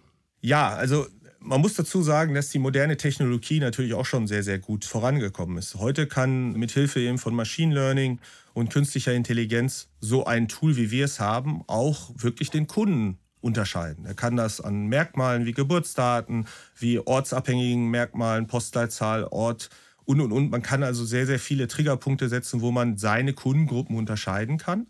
Ja, 0.41 0.71
also 0.71 1.07
man 1.41 1.61
muss 1.61 1.75
dazu 1.75 2.03
sagen, 2.03 2.35
dass 2.35 2.49
die 2.49 2.59
moderne 2.59 2.97
Technologie 2.97 3.61
natürlich 3.61 3.95
auch 3.95 4.07
schon 4.07 4.27
sehr, 4.27 4.43
sehr 4.43 4.59
gut 4.59 4.85
vorangekommen 4.85 5.59
ist. 5.59 5.75
Heute 5.75 6.07
kann 6.07 6.53
mit 6.53 6.71
Hilfe 6.71 7.01
eben 7.01 7.19
von 7.19 7.35
Machine 7.35 7.75
Learning 7.75 8.19
und 8.55 8.73
künstlicher 8.73 9.13
Intelligenz 9.13 9.89
so 10.01 10.25
ein 10.25 10.49
Tool, 10.49 10.77
wie 10.77 10.91
wir 10.91 11.05
es 11.05 11.21
haben, 11.21 11.63
auch 11.67 12.11
wirklich 12.17 12.51
den 12.51 12.67
Kunden 12.67 13.19
unterscheiden. 13.41 14.05
Er 14.05 14.15
kann 14.15 14.37
das 14.37 14.61
an 14.61 14.87
Merkmalen 14.87 15.47
wie 15.47 15.53
Geburtsdaten, 15.53 16.47
wie 16.77 16.99
ortsabhängigen 16.99 17.89
Merkmalen, 17.89 18.47
Postleitzahl, 18.47 19.25
Ort 19.25 19.69
und 20.09 20.23
und 20.23 20.33
und. 20.33 20.51
Man 20.51 20.63
kann 20.63 20.83
also 20.83 21.05
sehr, 21.05 21.27
sehr 21.27 21.39
viele 21.39 21.69
Triggerpunkte 21.69 22.31
setzen, 22.31 22.63
wo 22.63 22.71
man 22.71 22.97
seine 22.97 23.35
Kundengruppen 23.35 23.95
unterscheiden 23.95 24.57
kann 24.57 24.87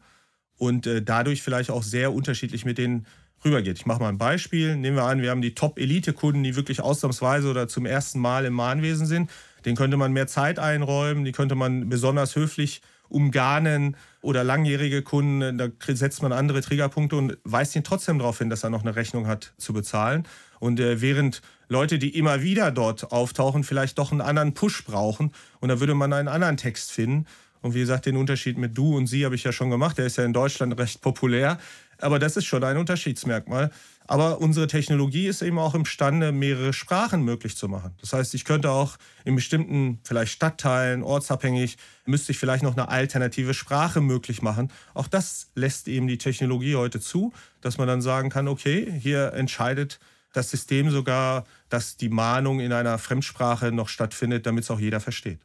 und 0.57 0.87
äh, 0.87 1.03
dadurch 1.03 1.43
vielleicht 1.43 1.71
auch 1.71 1.83
sehr 1.83 2.13
unterschiedlich 2.13 2.65
mit 2.65 2.79
den 2.79 3.05
rübergeht. 3.45 3.79
Ich 3.79 3.87
mache 3.87 3.99
mal 3.99 4.11
ein 4.11 4.19
Beispiel. 4.19 4.77
Nehmen 4.77 4.97
wir 4.97 5.03
an, 5.05 5.21
wir 5.21 5.31
haben 5.31 5.43
die 5.43 5.57
Top-Elite-Kunden, 5.57 6.45
die 6.45 6.55
wirklich 6.55 6.81
ausnahmsweise 6.81 7.51
oder 7.51 7.67
zum 7.67 7.85
ersten 7.85 8.21
Mal 8.21 8.45
im 8.45 8.55
Mahnwesen 8.55 9.07
sind. 9.07 9.29
Den 9.65 9.75
könnte 9.75 9.97
man 9.97 10.13
mehr 10.13 10.29
Zeit 10.29 10.61
einräumen, 10.61 11.25
die 11.25 11.33
könnte 11.33 11.57
man 11.57 11.89
besonders 11.89 12.37
höflich 12.37 12.81
umgarnen 13.09 13.97
oder 14.21 14.45
langjährige 14.45 15.03
Kunden, 15.03 15.59
da 15.59 15.69
setzt 15.89 16.23
man 16.23 16.33
andere 16.33 16.61
Triggerpunkte 16.61 17.17
und 17.17 17.39
weist 17.43 17.75
ihn 17.75 17.83
trotzdem 17.83 18.19
darauf 18.19 18.39
hin, 18.39 18.51
dass 18.51 18.63
er 18.63 18.71
noch 18.71 18.83
eine 18.83 18.95
Rechnung 18.95 19.27
hat 19.27 19.53
zu 19.57 19.73
bezahlen. 19.73 20.29
Und 20.61 20.79
äh, 20.79 21.01
während 21.01 21.41
Leute, 21.69 21.99
die 21.99 22.17
immer 22.17 22.43
wieder 22.43 22.71
dort 22.71 23.13
auftauchen, 23.13 23.65
vielleicht 23.65 23.99
doch 23.99 24.11
einen 24.11 24.21
anderen 24.21 24.55
Push 24.55 24.85
brauchen 24.85 25.33
und 25.61 25.69
da 25.69 25.81
würde 25.81 25.95
man 25.95 26.13
einen 26.13 26.29
anderen 26.29 26.57
Text 26.57 26.91
finden. 26.93 27.27
Und 27.61 27.75
wie 27.75 27.81
gesagt, 27.81 28.07
den 28.07 28.17
Unterschied 28.17 28.57
mit 28.57 28.79
du 28.79 28.97
und 28.97 29.07
sie 29.07 29.25
habe 29.25 29.35
ich 29.35 29.45
ja 29.45 29.53
schon 29.53 29.71
gemacht, 29.71 29.99
der 29.99 30.07
ist 30.07 30.17
ja 30.17 30.25
in 30.25 30.33
Deutschland 30.33 30.79
recht 30.79 31.01
populär. 31.01 31.59
Aber 32.01 32.19
das 32.19 32.37
ist 32.37 32.45
schon 32.45 32.63
ein 32.63 32.77
Unterschiedsmerkmal. 32.77 33.71
Aber 34.07 34.41
unsere 34.41 34.69
Technologie 34.69 35.27
ist 35.27 35.43
eben 35.43 35.59
auch 35.59 35.75
imstande, 35.75 36.33
mehrere 36.33 36.73
Sprachen 36.73 37.23
möglich 37.23 37.57
zu 37.57 37.69
machen. 37.69 37.93
Das 38.01 38.13
heißt, 38.13 38.35
ich 38.35 38.45
könnte 38.45 38.71
auch 38.71 38.97
in 39.25 39.35
bestimmten, 39.35 39.99
vielleicht 40.03 40.33
Stadtteilen, 40.33 41.03
ortsabhängig, 41.03 41.77
müsste 42.07 42.33
ich 42.33 42.39
vielleicht 42.39 42.63
noch 42.63 42.75
eine 42.75 42.89
alternative 42.89 43.53
Sprache 43.53 44.01
möglich 44.01 44.41
machen. 44.41 44.71
Auch 44.95 45.09
das 45.09 45.51
lässt 45.55 45.89
eben 45.89 46.07
die 46.07 46.17
Technologie 46.17 46.77
heute 46.77 47.01
zu, 47.01 47.33
dass 47.61 47.77
man 47.77 47.89
dann 47.89 48.01
sagen 48.01 48.31
kann, 48.31 48.49
okay, 48.49 48.91
hier 48.99 49.35
entscheidet 49.35 49.99
das 50.33 50.51
System 50.51 50.91
sogar, 50.91 51.45
dass 51.69 51.97
die 51.97 52.09
Mahnung 52.09 52.61
in 52.61 52.73
einer 52.73 52.99
Fremdsprache 52.99 53.73
noch 53.73 53.89
stattfindet, 53.89 54.47
damit 54.47 54.65
es 54.65 54.71
auch 54.71 54.81
jeder 54.81 55.01
versteht. 55.01 55.41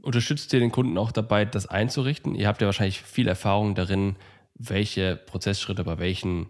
Unterstützt 0.00 0.52
ihr 0.52 0.60
den 0.60 0.72
Kunden 0.72 0.98
auch 0.98 1.12
dabei, 1.12 1.44
das 1.44 1.66
einzurichten? 1.66 2.34
Ihr 2.34 2.48
habt 2.48 2.60
ja 2.60 2.66
wahrscheinlich 2.66 3.02
viel 3.02 3.28
Erfahrung 3.28 3.74
darin, 3.74 4.16
welche 4.54 5.16
Prozessschritte 5.16 5.84
bei 5.84 5.98
welchen 5.98 6.48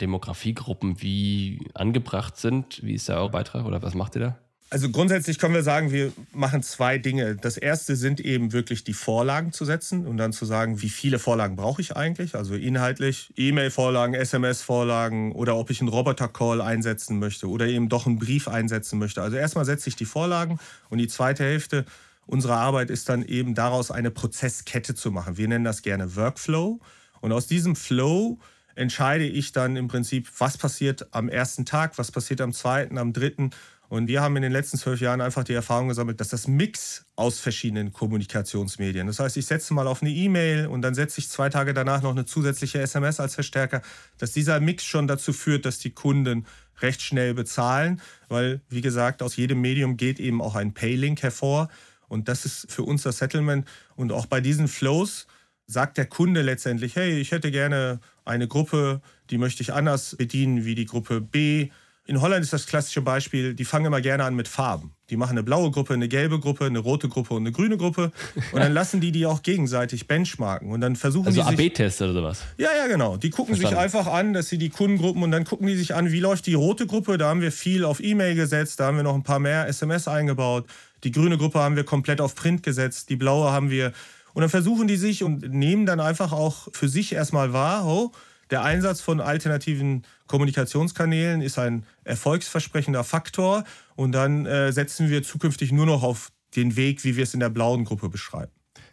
Demografiegruppen 0.00 1.02
wie 1.02 1.68
angebracht 1.74 2.36
sind. 2.36 2.82
Wie 2.84 2.94
ist 2.94 3.08
da 3.08 3.20
euer 3.20 3.30
Beitrag 3.30 3.64
oder 3.64 3.82
was 3.82 3.94
macht 3.94 4.14
ihr 4.16 4.20
da? 4.20 4.38
Also 4.70 4.90
grundsätzlich 4.90 5.38
können 5.38 5.54
wir 5.54 5.62
sagen, 5.62 5.92
wir 5.92 6.12
machen 6.32 6.62
zwei 6.62 6.98
Dinge. 6.98 7.36
Das 7.36 7.56
erste 7.56 7.96
sind 7.96 8.20
eben 8.20 8.52
wirklich 8.52 8.84
die 8.84 8.92
Vorlagen 8.92 9.50
zu 9.50 9.64
setzen 9.64 10.06
und 10.06 10.18
dann 10.18 10.34
zu 10.34 10.44
sagen, 10.44 10.82
wie 10.82 10.90
viele 10.90 11.18
Vorlagen 11.18 11.56
brauche 11.56 11.80
ich 11.80 11.96
eigentlich? 11.96 12.34
Also 12.34 12.54
inhaltlich 12.54 13.32
E-Mail-Vorlagen, 13.36 14.12
SMS-Vorlagen 14.12 15.32
oder 15.32 15.56
ob 15.56 15.70
ich 15.70 15.80
einen 15.80 15.88
Roboter-Call 15.88 16.60
einsetzen 16.60 17.18
möchte 17.18 17.48
oder 17.48 17.66
eben 17.66 17.88
doch 17.88 18.06
einen 18.06 18.18
Brief 18.18 18.46
einsetzen 18.46 18.98
möchte. 18.98 19.22
Also 19.22 19.38
erstmal 19.38 19.64
setze 19.64 19.88
ich 19.88 19.96
die 19.96 20.04
Vorlagen 20.04 20.58
und 20.90 20.98
die 20.98 21.08
zweite 21.08 21.44
Hälfte 21.44 21.86
unserer 22.26 22.58
Arbeit 22.58 22.90
ist 22.90 23.08
dann 23.08 23.24
eben 23.24 23.54
daraus 23.54 23.90
eine 23.90 24.10
Prozesskette 24.10 24.94
zu 24.94 25.10
machen. 25.10 25.38
Wir 25.38 25.48
nennen 25.48 25.64
das 25.64 25.80
gerne 25.80 26.14
Workflow. 26.14 26.78
Und 27.22 27.32
aus 27.32 27.46
diesem 27.46 27.74
Flow 27.74 28.38
entscheide 28.74 29.24
ich 29.24 29.52
dann 29.52 29.76
im 29.76 29.88
Prinzip, 29.88 30.28
was 30.38 30.58
passiert 30.58 31.08
am 31.12 31.30
ersten 31.30 31.64
Tag, 31.64 31.96
was 31.96 32.12
passiert 32.12 32.42
am 32.42 32.52
zweiten, 32.52 32.98
am 32.98 33.14
dritten. 33.14 33.50
Und 33.88 34.06
wir 34.06 34.20
haben 34.20 34.36
in 34.36 34.42
den 34.42 34.52
letzten 34.52 34.76
zwölf 34.76 35.00
Jahren 35.00 35.22
einfach 35.22 35.44
die 35.44 35.54
Erfahrung 35.54 35.88
gesammelt, 35.88 36.20
dass 36.20 36.28
das 36.28 36.46
Mix 36.46 37.06
aus 37.16 37.40
verschiedenen 37.40 37.92
Kommunikationsmedien. 37.92 39.06
Das 39.06 39.18
heißt, 39.18 39.36
ich 39.38 39.46
setze 39.46 39.72
mal 39.72 39.86
auf 39.86 40.02
eine 40.02 40.10
E-Mail 40.10 40.66
und 40.66 40.82
dann 40.82 40.94
setze 40.94 41.20
ich 41.20 41.28
zwei 41.30 41.48
Tage 41.48 41.72
danach 41.72 42.02
noch 42.02 42.10
eine 42.10 42.26
zusätzliche 42.26 42.80
SMS 42.80 43.18
als 43.18 43.34
Verstärker, 43.34 43.80
dass 44.18 44.32
dieser 44.32 44.60
Mix 44.60 44.84
schon 44.84 45.06
dazu 45.06 45.32
führt, 45.32 45.64
dass 45.64 45.78
die 45.78 45.90
Kunden 45.90 46.46
recht 46.80 47.00
schnell 47.00 47.32
bezahlen, 47.32 48.00
weil, 48.28 48.60
wie 48.68 48.82
gesagt, 48.82 49.22
aus 49.22 49.36
jedem 49.36 49.60
Medium 49.62 49.96
geht 49.96 50.20
eben 50.20 50.42
auch 50.42 50.54
ein 50.54 50.74
Paylink 50.74 51.22
hervor. 51.22 51.68
Und 52.08 52.28
das 52.28 52.44
ist 52.44 52.70
für 52.70 52.82
uns 52.82 53.02
das 53.02 53.18
Settlement. 53.18 53.66
Und 53.96 54.12
auch 54.12 54.26
bei 54.26 54.40
diesen 54.40 54.68
Flows 54.68 55.26
sagt 55.66 55.98
der 55.98 56.06
Kunde 56.06 56.42
letztendlich, 56.42 56.96
hey, 56.96 57.18
ich 57.18 57.32
hätte 57.32 57.50
gerne 57.50 58.00
eine 58.24 58.48
Gruppe, 58.48 59.00
die 59.30 59.38
möchte 59.38 59.62
ich 59.62 59.72
anders 59.72 60.16
bedienen 60.16 60.64
wie 60.64 60.74
die 60.74 60.86
Gruppe 60.86 61.20
B. 61.20 61.70
In 62.08 62.22
Holland 62.22 62.42
ist 62.42 62.54
das 62.54 62.64
klassische 62.64 63.02
Beispiel, 63.02 63.54
die 63.54 63.66
fangen 63.66 63.84
immer 63.84 64.00
gerne 64.00 64.24
an 64.24 64.34
mit 64.34 64.48
Farben. 64.48 64.94
Die 65.10 65.16
machen 65.16 65.32
eine 65.32 65.42
blaue 65.42 65.70
Gruppe, 65.70 65.92
eine 65.92 66.08
gelbe 66.08 66.40
Gruppe, 66.40 66.64
eine 66.64 66.78
rote 66.78 67.06
Gruppe 67.08 67.34
und 67.34 67.42
eine 67.42 67.52
grüne 67.52 67.76
Gruppe. 67.76 68.12
Und 68.52 68.60
dann 68.60 68.72
lassen 68.72 69.02
die 69.02 69.12
die 69.12 69.26
auch 69.26 69.42
gegenseitig 69.42 70.06
benchmarken. 70.06 70.70
Und 70.70 70.80
dann 70.80 70.96
versuchen 70.96 71.26
also 71.26 71.42
die. 71.42 71.46
Also 71.46 71.62
AB-Test 71.62 72.00
oder 72.00 72.14
sowas? 72.14 72.44
Ja, 72.56 72.70
ja, 72.74 72.86
genau. 72.86 73.18
Die 73.18 73.28
gucken 73.28 73.54
Verstanden. 73.56 73.76
sich 73.76 73.94
einfach 73.96 74.06
an, 74.10 74.32
dass 74.32 74.48
sie 74.48 74.56
die 74.56 74.70
Kundengruppen 74.70 75.22
und 75.22 75.30
dann 75.30 75.44
gucken 75.44 75.66
die 75.66 75.76
sich 75.76 75.94
an, 75.94 76.10
wie 76.10 76.20
läuft 76.20 76.46
die 76.46 76.54
rote 76.54 76.86
Gruppe. 76.86 77.18
Da 77.18 77.28
haben 77.28 77.42
wir 77.42 77.52
viel 77.52 77.84
auf 77.84 78.02
E-Mail 78.02 78.34
gesetzt, 78.34 78.80
da 78.80 78.86
haben 78.86 78.96
wir 78.96 79.04
noch 79.04 79.14
ein 79.14 79.22
paar 79.22 79.38
mehr 79.38 79.68
SMS 79.68 80.08
eingebaut. 80.08 80.64
Die 81.04 81.12
grüne 81.12 81.36
Gruppe 81.36 81.58
haben 81.58 81.76
wir 81.76 81.84
komplett 81.84 82.22
auf 82.22 82.34
Print 82.34 82.62
gesetzt. 82.62 83.10
Die 83.10 83.16
blaue 83.16 83.52
haben 83.52 83.68
wir 83.68 83.92
und 84.32 84.42
dann 84.42 84.50
versuchen 84.50 84.88
die 84.88 84.96
sich 84.96 85.24
und 85.24 85.52
nehmen 85.52 85.84
dann 85.84 86.00
einfach 86.00 86.32
auch 86.32 86.68
für 86.72 86.88
sich 86.88 87.12
erstmal 87.12 87.52
wahr, 87.52 87.86
oh, 87.86 88.12
der 88.50 88.62
Einsatz 88.62 89.00
von 89.00 89.20
alternativen 89.20 90.04
Kommunikationskanälen 90.28 91.40
ist 91.40 91.58
ein 91.58 91.84
erfolgsversprechender 92.04 93.02
Faktor. 93.02 93.64
Und 93.96 94.12
dann 94.12 94.46
äh, 94.46 94.72
setzen 94.72 95.10
wir 95.10 95.22
zukünftig 95.22 95.72
nur 95.72 95.86
noch 95.86 96.02
auf 96.02 96.30
den 96.54 96.76
Weg, 96.76 97.04
wie 97.04 97.16
wir 97.16 97.24
es 97.24 97.34
in 97.34 97.40
der 97.40 97.50
blauen 97.50 97.84
Gruppe 97.84 98.08
beschreiben. 98.08 98.52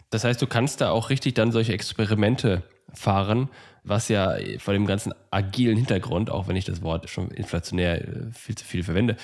Das 0.10 0.24
heißt, 0.24 0.42
du 0.42 0.48
kannst 0.48 0.82
da 0.82 0.90
auch 0.90 1.10
richtig 1.10 1.36
dann 1.36 1.52
solche 1.52 1.74
Experimente 1.74 2.64
fahren, 2.94 3.50
was 3.84 4.08
ja 4.08 4.36
vor 4.60 4.74
dem 4.74 4.86
ganzen 4.86 5.14
agilen 5.32 5.78
Hintergrund, 5.78 6.30
auch 6.30 6.48
wenn 6.48 6.56
ich 6.56 6.66
das 6.66 6.82
Wort 6.82 7.10
schon 7.10 7.30
inflationär 7.32 8.02
äh, 8.02 8.32
viel 8.32 8.56
zu 8.56 8.66
viel 8.66 8.84
verwende, 8.84 9.18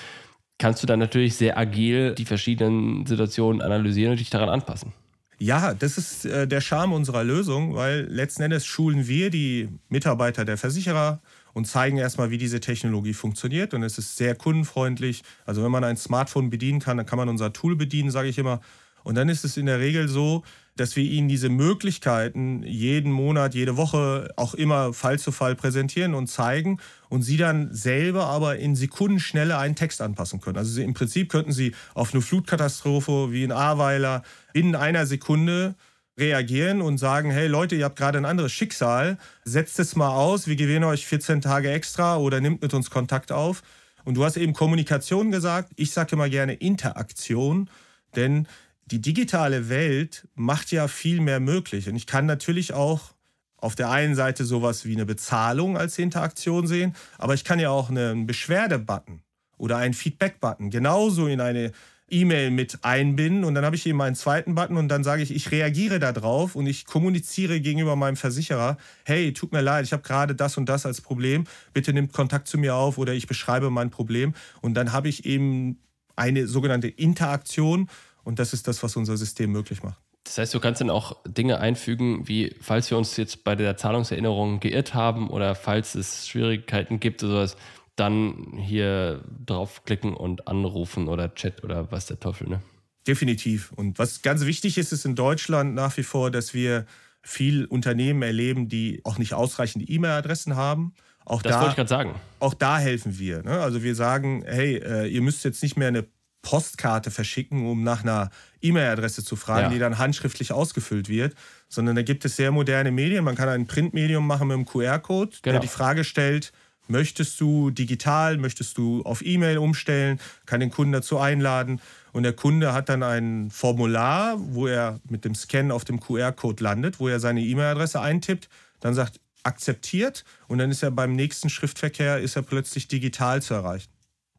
kannst 0.58 0.82
du 0.82 0.86
dann 0.86 0.98
natürlich 0.98 1.36
sehr 1.36 1.58
agil 1.58 2.14
die 2.14 2.24
verschiedenen 2.24 3.06
Situationen 3.06 3.62
analysieren 3.62 4.12
und 4.12 4.20
dich 4.20 4.30
daran 4.30 4.48
anpassen. 4.48 4.92
Ja, 5.38 5.74
das 5.74 5.98
ist 5.98 6.24
äh, 6.24 6.46
der 6.46 6.60
Charme 6.60 6.92
unserer 6.92 7.24
Lösung, 7.24 7.74
weil 7.74 8.06
letzten 8.08 8.42
Endes 8.42 8.64
schulen 8.64 9.08
wir 9.08 9.28
die 9.30 9.68
Mitarbeiter 9.88 10.44
der 10.44 10.56
Versicherer 10.56 11.20
und 11.54 11.66
zeigen 11.66 11.98
erstmal, 11.98 12.30
wie 12.30 12.38
diese 12.38 12.60
Technologie 12.60 13.14
funktioniert. 13.14 13.74
Und 13.74 13.82
es 13.82 13.98
ist 13.98 14.16
sehr 14.16 14.34
kundenfreundlich. 14.34 15.22
Also 15.44 15.62
wenn 15.62 15.70
man 15.70 15.84
ein 15.84 15.96
Smartphone 15.96 16.50
bedienen 16.50 16.80
kann, 16.80 16.96
dann 16.96 17.06
kann 17.06 17.18
man 17.18 17.28
unser 17.28 17.52
Tool 17.52 17.76
bedienen, 17.76 18.10
sage 18.10 18.28
ich 18.28 18.38
immer. 18.38 18.60
Und 19.04 19.16
dann 19.16 19.28
ist 19.28 19.44
es 19.44 19.56
in 19.56 19.66
der 19.66 19.80
Regel 19.80 20.08
so, 20.08 20.44
dass 20.76 20.96
wir 20.96 21.04
ihnen 21.04 21.28
diese 21.28 21.48
Möglichkeiten 21.48 22.62
jeden 22.62 23.12
Monat, 23.12 23.54
jede 23.54 23.76
Woche 23.76 24.32
auch 24.36 24.54
immer 24.54 24.92
Fall 24.94 25.18
zu 25.18 25.32
Fall 25.32 25.54
präsentieren 25.54 26.14
und 26.14 26.28
zeigen 26.28 26.78
und 27.08 27.22
sie 27.22 27.36
dann 27.36 27.74
selber 27.74 28.26
aber 28.26 28.56
in 28.56 28.74
Sekundenschnelle 28.74 29.58
einen 29.58 29.74
Text 29.74 30.00
anpassen 30.00 30.40
können. 30.40 30.56
Also 30.56 30.80
im 30.80 30.94
Prinzip 30.94 31.28
könnten 31.28 31.52
sie 31.52 31.74
auf 31.94 32.14
eine 32.14 32.22
Flutkatastrophe 32.22 33.32
wie 33.32 33.44
in 33.44 33.52
Ahrweiler 33.52 34.22
in 34.54 34.74
einer 34.74 35.04
Sekunde 35.04 35.74
reagieren 36.22 36.80
und 36.80 36.98
sagen, 36.98 37.30
hey 37.30 37.48
Leute, 37.48 37.74
ihr 37.74 37.84
habt 37.84 37.96
gerade 37.96 38.18
ein 38.18 38.24
anderes 38.24 38.52
Schicksal, 38.52 39.18
setzt 39.44 39.78
es 39.80 39.96
mal 39.96 40.14
aus, 40.14 40.46
wir 40.46 40.56
gewähren 40.56 40.84
euch 40.84 41.06
14 41.06 41.40
Tage 41.40 41.70
extra 41.70 42.16
oder 42.16 42.40
nimmt 42.40 42.62
mit 42.62 42.72
uns 42.72 42.90
Kontakt 42.90 43.32
auf. 43.32 43.62
Und 44.04 44.14
du 44.14 44.24
hast 44.24 44.36
eben 44.36 44.52
Kommunikation 44.52 45.30
gesagt, 45.30 45.72
ich 45.76 45.90
sage 45.92 46.12
immer 46.12 46.28
gerne 46.28 46.54
Interaktion, 46.54 47.68
denn 48.16 48.46
die 48.86 49.00
digitale 49.00 49.68
Welt 49.68 50.28
macht 50.34 50.72
ja 50.72 50.88
viel 50.88 51.20
mehr 51.20 51.40
möglich. 51.40 51.88
Und 51.88 51.96
ich 51.96 52.06
kann 52.06 52.26
natürlich 52.26 52.72
auch 52.72 53.14
auf 53.56 53.74
der 53.74 53.90
einen 53.90 54.14
Seite 54.14 54.44
sowas 54.44 54.84
wie 54.84 54.94
eine 54.94 55.06
Bezahlung 55.06 55.76
als 55.76 55.98
Interaktion 55.98 56.66
sehen, 56.66 56.94
aber 57.18 57.34
ich 57.34 57.44
kann 57.44 57.60
ja 57.60 57.70
auch 57.70 57.90
einen 57.90 58.26
Beschwerde-Button 58.26 59.22
oder 59.56 59.76
einen 59.76 59.94
Feedback-Button 59.94 60.70
genauso 60.70 61.28
in 61.28 61.40
eine 61.40 61.72
E-Mail 62.12 62.50
mit 62.50 62.78
einbinden 62.82 63.44
und 63.44 63.54
dann 63.54 63.64
habe 63.64 63.76
ich 63.76 63.86
eben 63.86 64.00
einen 64.02 64.14
zweiten 64.14 64.54
Button 64.54 64.76
und 64.76 64.88
dann 64.88 65.02
sage 65.02 65.22
ich, 65.22 65.34
ich 65.34 65.50
reagiere 65.50 65.98
darauf 65.98 66.54
und 66.54 66.66
ich 66.66 66.84
kommuniziere 66.84 67.60
gegenüber 67.60 67.96
meinem 67.96 68.16
Versicherer, 68.16 68.76
hey, 69.04 69.32
tut 69.32 69.52
mir 69.52 69.62
leid, 69.62 69.84
ich 69.84 69.92
habe 69.92 70.02
gerade 70.02 70.34
das 70.34 70.56
und 70.56 70.68
das 70.68 70.86
als 70.86 71.00
Problem, 71.00 71.44
bitte 71.72 71.92
nimmt 71.92 72.12
Kontakt 72.12 72.48
zu 72.48 72.58
mir 72.58 72.74
auf 72.74 72.98
oder 72.98 73.14
ich 73.14 73.26
beschreibe 73.26 73.70
mein 73.70 73.90
Problem 73.90 74.34
und 74.60 74.74
dann 74.74 74.92
habe 74.92 75.08
ich 75.08 75.24
eben 75.24 75.78
eine 76.14 76.46
sogenannte 76.46 76.88
Interaktion 76.88 77.88
und 78.24 78.38
das 78.38 78.52
ist 78.52 78.68
das, 78.68 78.82
was 78.82 78.96
unser 78.96 79.16
System 79.16 79.50
möglich 79.50 79.82
macht. 79.82 79.98
Das 80.24 80.38
heißt, 80.38 80.54
du 80.54 80.60
kannst 80.60 80.80
dann 80.80 80.90
auch 80.90 81.16
Dinge 81.26 81.58
einfügen, 81.58 82.28
wie 82.28 82.54
falls 82.60 82.90
wir 82.90 82.98
uns 82.98 83.16
jetzt 83.16 83.42
bei 83.42 83.56
der 83.56 83.76
Zahlungserinnerung 83.76 84.60
geirrt 84.60 84.94
haben 84.94 85.28
oder 85.28 85.54
falls 85.54 85.94
es 85.94 86.28
Schwierigkeiten 86.28 87.00
gibt 87.00 87.24
oder 87.24 87.32
sowas, 87.32 87.56
dann 87.96 88.54
hier 88.56 89.22
draufklicken 89.44 90.14
und 90.14 90.48
anrufen 90.48 91.08
oder 91.08 91.34
Chat 91.34 91.62
oder 91.62 91.90
was 91.92 92.06
der 92.06 92.18
Teufel, 92.18 92.48
ne? 92.48 92.62
Definitiv. 93.06 93.72
Und 93.72 93.98
was 93.98 94.22
ganz 94.22 94.46
wichtig 94.46 94.78
ist, 94.78 94.92
ist 94.92 95.04
in 95.04 95.16
Deutschland 95.16 95.74
nach 95.74 95.96
wie 95.96 96.04
vor, 96.04 96.30
dass 96.30 96.54
wir 96.54 96.86
viel 97.22 97.64
Unternehmen 97.64 98.22
erleben, 98.22 98.68
die 98.68 99.00
auch 99.04 99.18
nicht 99.18 99.34
ausreichend 99.34 99.88
E-Mail-Adressen 99.88 100.56
haben. 100.56 100.94
Auch 101.24 101.42
das 101.42 101.52
da, 101.52 101.60
wollte 101.60 101.70
ich 101.70 101.76
gerade 101.76 101.88
sagen. 101.88 102.14
Auch 102.38 102.54
da 102.54 102.78
helfen 102.78 103.18
wir. 103.18 103.42
Ne? 103.42 103.60
Also 103.60 103.82
wir 103.82 103.94
sagen, 103.94 104.44
hey, 104.46 104.76
äh, 104.76 105.06
ihr 105.06 105.22
müsst 105.22 105.44
jetzt 105.44 105.62
nicht 105.62 105.76
mehr 105.76 105.88
eine 105.88 106.06
Postkarte 106.42 107.12
verschicken, 107.12 107.66
um 107.66 107.84
nach 107.84 108.02
einer 108.02 108.30
E-Mail-Adresse 108.60 109.24
zu 109.24 109.36
fragen, 109.36 109.66
ja. 109.66 109.68
die 109.70 109.78
dann 109.78 109.98
handschriftlich 109.98 110.52
ausgefüllt 110.52 111.08
wird, 111.08 111.34
sondern 111.68 111.94
da 111.94 112.02
gibt 112.02 112.24
es 112.24 112.36
sehr 112.36 112.50
moderne 112.50 112.90
Medien. 112.90 113.24
Man 113.24 113.36
kann 113.36 113.48
ein 113.48 113.66
Printmedium 113.66 114.26
machen 114.26 114.48
mit 114.48 114.56
einem 114.56 114.66
QR-Code, 114.66 115.36
genau. 115.42 115.52
der 115.52 115.60
die 115.60 115.68
Frage 115.68 116.02
stellt, 116.02 116.52
möchtest 116.92 117.40
du 117.40 117.70
digital, 117.70 118.38
möchtest 118.38 118.78
du 118.78 119.02
auf 119.02 119.24
E-Mail 119.24 119.58
umstellen, 119.58 120.20
kann 120.46 120.60
den 120.60 120.70
Kunden 120.70 120.92
dazu 120.92 121.18
einladen 121.18 121.80
und 122.12 122.22
der 122.22 122.34
Kunde 122.34 122.72
hat 122.72 122.88
dann 122.88 123.02
ein 123.02 123.50
Formular, 123.50 124.36
wo 124.38 124.68
er 124.68 125.00
mit 125.08 125.24
dem 125.24 125.34
Scan 125.34 125.72
auf 125.72 125.84
dem 125.84 125.98
QR-Code 125.98 126.62
landet, 126.62 127.00
wo 127.00 127.08
er 127.08 127.18
seine 127.18 127.40
E-Mail-Adresse 127.40 128.00
eintippt, 128.00 128.48
dann 128.78 128.94
sagt 128.94 129.18
akzeptiert 129.42 130.24
und 130.46 130.58
dann 130.58 130.70
ist 130.70 130.84
er 130.84 130.92
beim 130.92 131.14
nächsten 131.16 131.50
Schriftverkehr 131.50 132.18
ist 132.18 132.36
er 132.36 132.42
plötzlich 132.42 132.86
digital 132.86 133.42
zu 133.42 133.54
erreichen. 133.54 133.90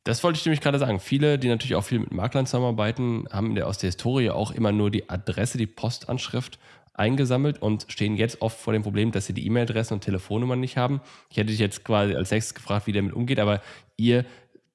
Das 0.06 0.24
wollte 0.24 0.38
ich 0.38 0.46
nämlich 0.46 0.62
gerade 0.62 0.80
sagen. 0.80 1.00
Viele, 1.00 1.40
die 1.40 1.48
natürlich 1.48 1.76
auch 1.76 1.84
viel 1.84 2.00
mit 2.00 2.12
Maklern 2.12 2.46
zusammenarbeiten, 2.46 3.26
haben 3.32 3.60
aus 3.62 3.78
der 3.78 3.88
Historie 3.88 4.30
auch 4.30 4.52
immer 4.52 4.72
nur 4.72 4.92
die 4.92 5.10
Adresse, 5.10 5.58
die 5.58 5.68
Postanschrift 5.68 6.60
eingesammelt 6.94 7.62
und 7.62 7.86
stehen 7.90 8.16
jetzt 8.16 8.42
oft 8.42 8.60
vor 8.60 8.74
dem 8.74 8.84
Problem, 8.84 9.12
dass 9.12 9.26
sie 9.26 9.34
die 9.34 9.46
E-Mail-Adressen 9.46 9.96
und 9.96 10.02
Telefonnummern 10.02 10.60
nicht 10.60 10.78
haben. 10.78 11.02
Ich 11.30 11.38
hätte 11.38 11.48
dich 11.48 11.60
jetzt 11.60 11.84
quasi 11.84 12.16
als 12.16 12.32
nächstes 12.32 12.56
gefragt, 12.56 12.88
wie 12.88 12.92
damit 12.92 13.14
umgeht, 13.14 13.40
aber 13.40 13.62
ihr 13.98 14.26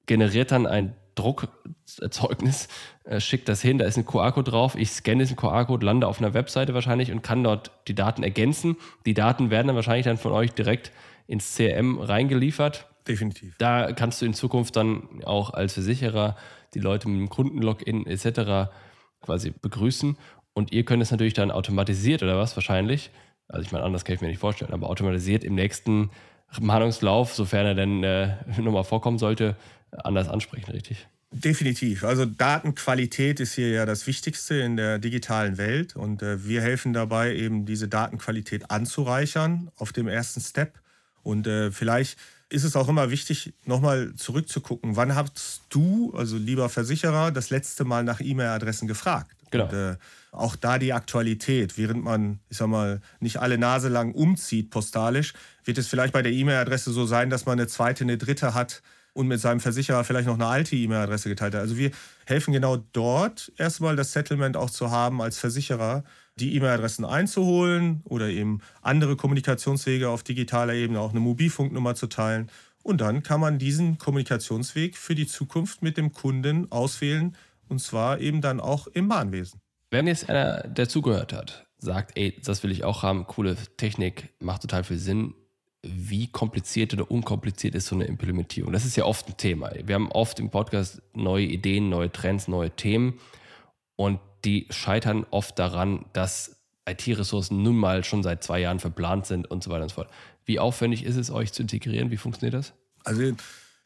generiert 0.05 0.51
dann 0.51 0.67
ein 0.67 0.95
Druckzeugnis, 1.15 2.67
äh, 3.03 3.19
schickt 3.19 3.49
das 3.49 3.61
hin, 3.61 3.77
da 3.77 3.85
ist 3.85 3.97
ein 3.97 4.05
QR-Code 4.05 4.51
drauf, 4.51 4.75
ich 4.75 4.91
scanne 4.91 5.23
diesen 5.23 5.35
QR-Code, 5.35 5.85
lande 5.85 6.07
auf 6.07 6.19
einer 6.19 6.33
Webseite 6.33 6.73
wahrscheinlich 6.73 7.11
und 7.11 7.21
kann 7.21 7.43
dort 7.43 7.71
die 7.87 7.95
Daten 7.95 8.23
ergänzen. 8.23 8.77
Die 9.05 9.13
Daten 9.13 9.49
werden 9.49 9.67
dann 9.67 9.75
wahrscheinlich 9.75 10.05
dann 10.05 10.17
von 10.17 10.31
euch 10.31 10.53
direkt 10.53 10.91
ins 11.27 11.55
CRM 11.55 11.99
reingeliefert 11.99 12.89
Definitiv. 13.09 13.55
Da 13.57 13.91
kannst 13.91 14.21
du 14.21 14.27
in 14.27 14.35
Zukunft 14.35 14.75
dann 14.75 15.23
auch 15.25 15.51
als 15.51 15.73
Versicherer 15.73 16.35
die 16.75 16.79
Leute 16.79 17.09
mit 17.09 17.19
dem 17.19 17.29
Kundenlogin 17.29 18.05
etc. 18.05 18.69
quasi 19.21 19.49
begrüßen. 19.49 20.15
Und 20.59 20.73
ihr 20.73 20.83
könnt 20.83 21.01
es 21.01 21.09
natürlich 21.09 21.33
dann 21.33 21.51
automatisiert 21.51 22.21
oder 22.21 22.37
was 22.37 22.53
wahrscheinlich, 22.57 23.11
also 23.47 23.65
ich 23.65 23.71
meine, 23.71 23.85
anders 23.85 24.03
kann 24.03 24.15
ich 24.15 24.21
mir 24.21 24.27
nicht 24.27 24.41
vorstellen, 24.41 24.73
aber 24.73 24.89
automatisiert 24.89 25.45
im 25.45 25.55
nächsten 25.55 26.09
Mahnungslauf, 26.59 27.33
sofern 27.33 27.65
er 27.65 27.75
denn 27.75 28.03
äh, 28.03 28.35
nochmal 28.61 28.83
vorkommen 28.83 29.19
sollte, 29.19 29.55
anders 29.91 30.27
ansprechen, 30.27 30.71
richtig? 30.71 31.07
Definitiv. 31.31 32.03
Also 32.03 32.25
Datenqualität 32.25 33.39
ist 33.39 33.53
hier 33.53 33.69
ja 33.69 33.85
das 33.85 34.05
Wichtigste 34.05 34.55
in 34.55 34.75
der 34.75 34.99
digitalen 34.99 35.57
Welt 35.57 35.95
und 35.95 36.21
äh, 36.23 36.45
wir 36.45 36.61
helfen 36.61 36.91
dabei, 36.91 37.33
eben 37.35 37.65
diese 37.65 37.87
Datenqualität 37.87 38.69
anzureichern 38.69 39.71
auf 39.77 39.93
dem 39.93 40.09
ersten 40.09 40.41
Step. 40.41 40.73
Und 41.23 41.47
äh, 41.47 41.71
vielleicht 41.71 42.17
ist 42.49 42.65
es 42.65 42.75
auch 42.75 42.89
immer 42.89 43.11
wichtig, 43.11 43.53
nochmal 43.63 44.13
zurückzugucken. 44.15 44.97
Wann 44.97 45.15
hast 45.15 45.61
du, 45.69 46.13
also 46.17 46.35
lieber 46.35 46.67
Versicherer, 46.67 47.31
das 47.31 47.49
letzte 47.49 47.85
Mal 47.85 48.03
nach 48.03 48.19
E-Mail-Adressen 48.19 48.89
gefragt? 48.89 49.38
Genau. 49.51 49.65
Und, 49.65 49.73
äh, 49.73 49.95
auch 50.31 50.55
da 50.55 50.77
die 50.77 50.93
Aktualität, 50.93 51.77
während 51.77 52.03
man, 52.03 52.39
ich 52.49 52.57
sag 52.57 52.67
mal, 52.67 53.01
nicht 53.19 53.37
alle 53.37 53.57
Nase 53.57 53.89
lang 53.89 54.13
umzieht 54.13 54.69
postalisch, 54.69 55.33
wird 55.65 55.77
es 55.77 55.87
vielleicht 55.87 56.13
bei 56.13 56.21
der 56.21 56.31
E-Mail-Adresse 56.31 56.91
so 56.91 57.05
sein, 57.05 57.29
dass 57.29 57.45
man 57.45 57.59
eine 57.59 57.67
zweite, 57.67 58.03
eine 58.03 58.17
dritte 58.17 58.53
hat 58.53 58.81
und 59.13 59.27
mit 59.27 59.39
seinem 59.39 59.59
Versicherer 59.59 60.03
vielleicht 60.03 60.27
noch 60.27 60.35
eine 60.35 60.45
alte 60.45 60.75
E-Mail-Adresse 60.75 61.29
geteilt 61.29 61.55
hat. 61.55 61.61
Also 61.61 61.77
wir 61.77 61.91
helfen 62.25 62.53
genau 62.53 62.77
dort 62.77 63.51
erstmal 63.57 63.95
das 63.95 64.13
Settlement 64.13 64.55
auch 64.55 64.69
zu 64.69 64.91
haben 64.91 65.21
als 65.21 65.39
Versicherer, 65.39 66.03
die 66.35 66.55
E-Mail-Adressen 66.55 67.05
einzuholen 67.05 68.01
oder 68.05 68.27
eben 68.29 68.61
andere 68.81 69.15
Kommunikationswege 69.15 70.09
auf 70.09 70.23
digitaler 70.23 70.73
Ebene, 70.73 70.99
auch 70.99 71.11
eine 71.11 71.19
Mobilfunknummer 71.19 71.95
zu 71.95 72.07
teilen. 72.07 72.49
Und 72.81 73.01
dann 73.01 73.23
kann 73.23 73.41
man 73.41 73.59
diesen 73.59 73.97
Kommunikationsweg 73.97 74.95
für 74.95 75.15
die 75.15 75.27
Zukunft 75.27 75.81
mit 75.81 75.97
dem 75.97 76.13
Kunden 76.13 76.71
auswählen 76.71 77.35
und 77.69 77.79
zwar 77.79 78.19
eben 78.19 78.41
dann 78.41 78.59
auch 78.59 78.87
im 78.87 79.07
Bahnwesen. 79.07 79.61
Wenn 79.91 80.07
jetzt 80.07 80.29
einer, 80.29 80.63
der 80.63 80.89
zugehört 80.89 81.33
hat, 81.33 81.65
sagt, 81.77 82.17
ey, 82.17 82.39
das 82.43 82.63
will 82.63 82.71
ich 82.71 82.83
auch 82.83 83.03
haben, 83.03 83.25
coole 83.25 83.55
Technik, 83.77 84.29
macht 84.39 84.61
total 84.61 84.83
viel 84.83 84.97
Sinn, 84.97 85.33
wie 85.81 86.27
kompliziert 86.27 86.93
oder 86.93 87.09
unkompliziert 87.09 87.73
ist 87.73 87.87
so 87.87 87.95
eine 87.95 88.03
Implementierung? 88.03 88.73
Das 88.73 88.85
ist 88.85 88.97
ja 88.97 89.05
oft 89.05 89.29
ein 89.29 89.37
Thema. 89.37 89.71
Wir 89.85 89.95
haben 89.95 90.11
oft 90.11 90.39
im 90.39 90.49
Podcast 90.49 91.01
neue 91.13 91.45
Ideen, 91.45 91.89
neue 91.89 92.11
Trends, 92.11 92.47
neue 92.47 92.71
Themen 92.71 93.19
und 93.95 94.19
die 94.45 94.67
scheitern 94.69 95.25
oft 95.31 95.57
daran, 95.57 96.05
dass 96.13 96.57
IT-Ressourcen 96.87 97.61
nun 97.61 97.77
mal 97.77 98.03
schon 98.03 98.23
seit 98.23 98.43
zwei 98.43 98.59
Jahren 98.59 98.79
verplant 98.79 99.25
sind 99.25 99.49
und 99.49 99.63
so 99.63 99.69
weiter 99.69 99.83
und 99.83 99.89
so 99.89 99.95
fort. 99.95 100.09
Wie 100.45 100.59
aufwendig 100.59 101.03
ist 101.03 101.15
es, 101.15 101.29
euch 101.29 101.53
zu 101.53 101.61
integrieren? 101.61 102.11
Wie 102.11 102.17
funktioniert 102.17 102.55
das? 102.55 102.73
Also, 103.03 103.33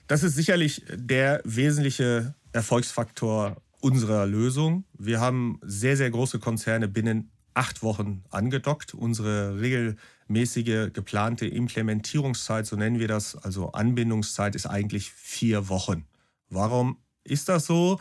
das 0.08 0.24
ist 0.24 0.36
sicherlich 0.36 0.84
der 0.89 1.41
wesentliche 1.43 2.36
Erfolgsfaktor 2.54 3.58
unserer 3.84 4.26
Lösung. 4.26 4.86
Wir 4.98 5.19
haben 5.19 5.60
sehr, 5.62 5.98
sehr 5.98 6.10
große 6.10 6.39
Konzerne 6.39 6.88
binnen 6.88 7.32
acht 7.54 7.84
Wochen 7.84 8.24
angedockt. 8.30 8.93
Unsere 8.93 9.60
regelmäßige 9.60 10.93
geplante 10.93 11.48
Implementierungszeit, 11.48 12.65
so 12.65 12.78
nennen 12.78 13.00
wir 13.00 13.10
das, 13.10 13.36
also 13.36 13.74
Anbindungszeit, 13.74 14.56
ist 14.56 14.67
eigentlich 14.67 15.12
vier 15.12 15.67
Wochen. 15.67 16.06
Warum 16.50 16.98
ist 17.26 17.50
das 17.50 17.65
so? 17.65 18.00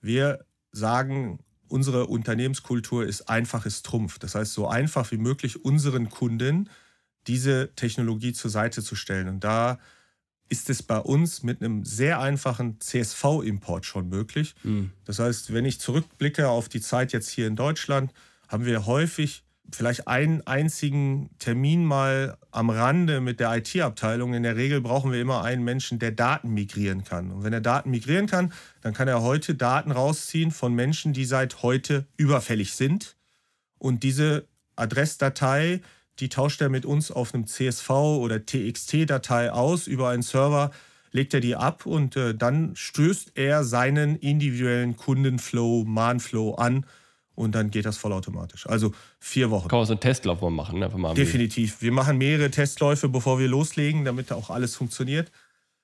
Wir 0.00 0.46
sagen, 0.72 1.40
unsere 1.68 2.06
Unternehmenskultur 2.06 3.04
ist 3.04 3.28
einfaches 3.28 3.82
Trumpf. 3.82 4.18
Das 4.18 4.34
heißt, 4.34 4.54
so 4.54 4.68
einfach 4.68 5.10
wie 5.12 5.18
möglich 5.18 5.62
unseren 5.62 6.08
Kunden 6.08 6.70
diese 7.26 7.74
Technologie 7.76 8.32
zur 8.32 8.50
Seite 8.50 8.82
zu 8.82 8.96
stellen. 8.96 9.28
Und 9.28 9.44
da 9.44 9.78
ist 10.50 10.68
es 10.68 10.82
bei 10.82 10.98
uns 10.98 11.42
mit 11.42 11.62
einem 11.62 11.84
sehr 11.84 12.20
einfachen 12.20 12.80
CSV-Import 12.80 13.86
schon 13.86 14.08
möglich. 14.08 14.54
Mhm. 14.62 14.90
Das 15.04 15.18
heißt, 15.18 15.54
wenn 15.54 15.64
ich 15.64 15.80
zurückblicke 15.80 16.48
auf 16.48 16.68
die 16.68 16.80
Zeit 16.80 17.12
jetzt 17.12 17.30
hier 17.30 17.46
in 17.46 17.56
Deutschland, 17.56 18.12
haben 18.48 18.66
wir 18.66 18.84
häufig 18.84 19.44
vielleicht 19.72 20.08
einen 20.08 20.44
einzigen 20.46 21.30
Termin 21.38 21.84
mal 21.84 22.36
am 22.50 22.70
Rande 22.70 23.20
mit 23.20 23.38
der 23.38 23.56
IT-Abteilung. 23.56 24.34
In 24.34 24.42
der 24.42 24.56
Regel 24.56 24.80
brauchen 24.80 25.12
wir 25.12 25.20
immer 25.20 25.44
einen 25.44 25.62
Menschen, 25.62 26.00
der 26.00 26.10
Daten 26.10 26.50
migrieren 26.50 27.04
kann. 27.04 27.30
Und 27.30 27.44
wenn 27.44 27.52
er 27.52 27.60
Daten 27.60 27.90
migrieren 27.90 28.26
kann, 28.26 28.52
dann 28.80 28.92
kann 28.92 29.06
er 29.06 29.22
heute 29.22 29.54
Daten 29.54 29.92
rausziehen 29.92 30.50
von 30.50 30.74
Menschen, 30.74 31.12
die 31.12 31.24
seit 31.24 31.62
heute 31.62 32.06
überfällig 32.16 32.74
sind. 32.74 33.16
Und 33.78 34.02
diese 34.02 34.48
Adressdatei, 34.74 35.80
die 36.20 36.28
tauscht 36.28 36.60
er 36.60 36.68
mit 36.68 36.84
uns 36.84 37.10
auf 37.10 37.34
einem 37.34 37.46
CSV 37.46 37.90
oder 37.90 38.44
TXT-Datei 38.44 39.52
aus 39.52 39.86
über 39.86 40.10
einen 40.10 40.22
Server, 40.22 40.70
legt 41.12 41.34
er 41.34 41.40
die 41.40 41.56
ab 41.56 41.86
und 41.86 42.16
äh, 42.16 42.34
dann 42.34 42.76
stößt 42.76 43.32
er 43.34 43.64
seinen 43.64 44.16
individuellen 44.16 44.96
Kundenflow, 44.96 45.84
Mahnflow 45.84 46.54
an 46.54 46.86
und 47.34 47.54
dann 47.54 47.70
geht 47.70 47.86
das 47.86 47.96
vollautomatisch. 47.96 48.66
Also 48.66 48.92
vier 49.18 49.50
Wochen. 49.50 49.68
Kann 49.68 49.78
man 49.78 49.86
so 49.86 49.94
einen 49.94 50.00
Testlauf 50.00 50.40
mal 50.40 50.50
machen? 50.50 50.78
Ne? 50.78 50.88
Mal 50.88 51.14
Definitiv. 51.14 51.80
Wir 51.80 51.92
machen 51.92 52.18
mehrere 52.18 52.50
Testläufe, 52.50 53.08
bevor 53.08 53.38
wir 53.38 53.48
loslegen, 53.48 54.04
damit 54.04 54.30
auch 54.30 54.50
alles 54.50 54.76
funktioniert. 54.76 55.32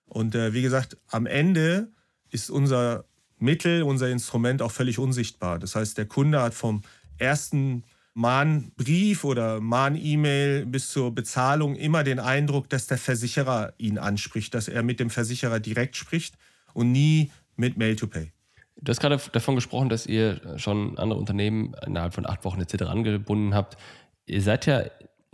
Und 0.04 0.34
äh, 0.34 0.52
wie 0.52 0.62
gesagt, 0.62 0.96
am 1.08 1.26
Ende 1.26 1.88
ist 2.30 2.50
unser 2.50 3.04
Mittel, 3.38 3.82
unser 3.82 4.08
Instrument 4.10 4.62
auch 4.62 4.70
völlig 4.70 4.98
unsichtbar. 4.98 5.58
Das 5.58 5.74
heißt, 5.74 5.98
der 5.98 6.06
Kunde 6.06 6.42
hat 6.42 6.54
vom 6.54 6.82
ersten 7.18 7.84
Mahnbrief 8.16 9.24
oder 9.24 9.60
Mahn-E-Mail 9.60 10.64
bis 10.64 10.90
zur 10.90 11.14
Bezahlung 11.14 11.76
immer 11.76 12.02
den 12.02 12.18
Eindruck, 12.18 12.70
dass 12.70 12.86
der 12.86 12.96
Versicherer 12.96 13.74
ihn 13.76 13.98
anspricht, 13.98 14.54
dass 14.54 14.68
er 14.68 14.82
mit 14.82 15.00
dem 15.00 15.10
Versicherer 15.10 15.60
direkt 15.60 15.96
spricht 15.96 16.34
und 16.72 16.92
nie 16.92 17.30
mit 17.56 17.76
Mail-to-Pay. 17.76 18.32
Du 18.80 18.90
hast 18.90 19.00
gerade 19.00 19.20
davon 19.32 19.54
gesprochen, 19.54 19.90
dass 19.90 20.06
ihr 20.06 20.58
schon 20.58 20.96
andere 20.96 21.18
Unternehmen 21.18 21.74
innerhalb 21.86 22.14
von 22.14 22.26
acht 22.26 22.42
Wochen 22.44 22.60
etc. 22.62 22.84
angebunden 22.84 23.54
habt. 23.54 23.76
Ihr 24.24 24.40
seid 24.40 24.64
ja, 24.64 24.84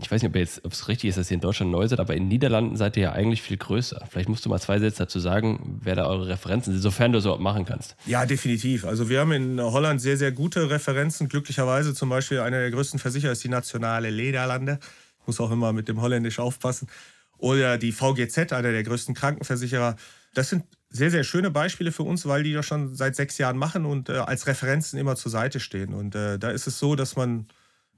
ich 0.02 0.10
weiß 0.10 0.22
nicht, 0.22 0.30
ob, 0.30 0.36
jetzt, 0.36 0.64
ob 0.64 0.72
es 0.72 0.88
richtig 0.88 1.10
ist, 1.10 1.18
dass 1.18 1.30
ihr 1.30 1.36
in 1.36 1.40
Deutschland 1.40 1.70
neu 1.70 1.86
seid, 1.86 2.00
aber 2.00 2.14
in 2.14 2.24
den 2.24 2.28
Niederlanden 2.28 2.76
seid 2.76 2.96
ihr 2.96 3.04
ja 3.04 3.12
eigentlich 3.12 3.42
viel 3.42 3.56
größer. 3.56 4.04
Vielleicht 4.10 4.28
musst 4.28 4.44
du 4.44 4.48
mal 4.48 4.60
zwei 4.60 4.78
Sätze 4.78 4.98
dazu 4.98 5.20
sagen, 5.20 5.80
wer 5.82 5.94
da 5.94 6.06
eure 6.06 6.28
Referenzen 6.28 6.72
sind, 6.72 6.82
sofern 6.82 7.12
du 7.12 7.20
so 7.20 7.36
machen 7.38 7.64
kannst. 7.64 7.96
Ja, 8.06 8.26
definitiv. 8.26 8.84
Also 8.84 9.08
wir 9.08 9.20
haben 9.20 9.32
in 9.32 9.60
Holland 9.60 10.00
sehr, 10.00 10.16
sehr 10.16 10.32
gute 10.32 10.70
Referenzen. 10.70 11.28
Glücklicherweise 11.28 11.94
zum 11.94 12.08
Beispiel 12.08 12.40
einer 12.40 12.58
der 12.58 12.70
größten 12.70 12.98
Versicherer 12.98 13.32
ist 13.32 13.44
die 13.44 13.48
Nationale 13.48 14.10
Lederlande. 14.10 14.78
Ich 15.20 15.26
muss 15.26 15.40
auch 15.40 15.50
immer 15.50 15.72
mit 15.72 15.88
dem 15.88 16.00
Holländisch 16.00 16.38
aufpassen. 16.38 16.88
Oder 17.38 17.78
die 17.78 17.92
VGZ, 17.92 18.52
einer 18.52 18.72
der 18.72 18.82
größten 18.82 19.14
Krankenversicherer. 19.14 19.96
Das 20.34 20.48
sind 20.48 20.64
sehr, 20.90 21.10
sehr 21.10 21.24
schöne 21.24 21.50
Beispiele 21.50 21.90
für 21.90 22.02
uns, 22.02 22.26
weil 22.26 22.42
die 22.42 22.52
das 22.52 22.66
schon 22.66 22.94
seit 22.94 23.16
sechs 23.16 23.38
Jahren 23.38 23.56
machen 23.56 23.86
und 23.86 24.08
äh, 24.08 24.12
als 24.12 24.46
Referenzen 24.46 24.98
immer 24.98 25.16
zur 25.16 25.30
Seite 25.32 25.58
stehen. 25.58 25.94
Und 25.94 26.14
äh, 26.14 26.38
da 26.38 26.50
ist 26.50 26.66
es 26.66 26.78
so, 26.78 26.94
dass 26.96 27.16
man 27.16 27.46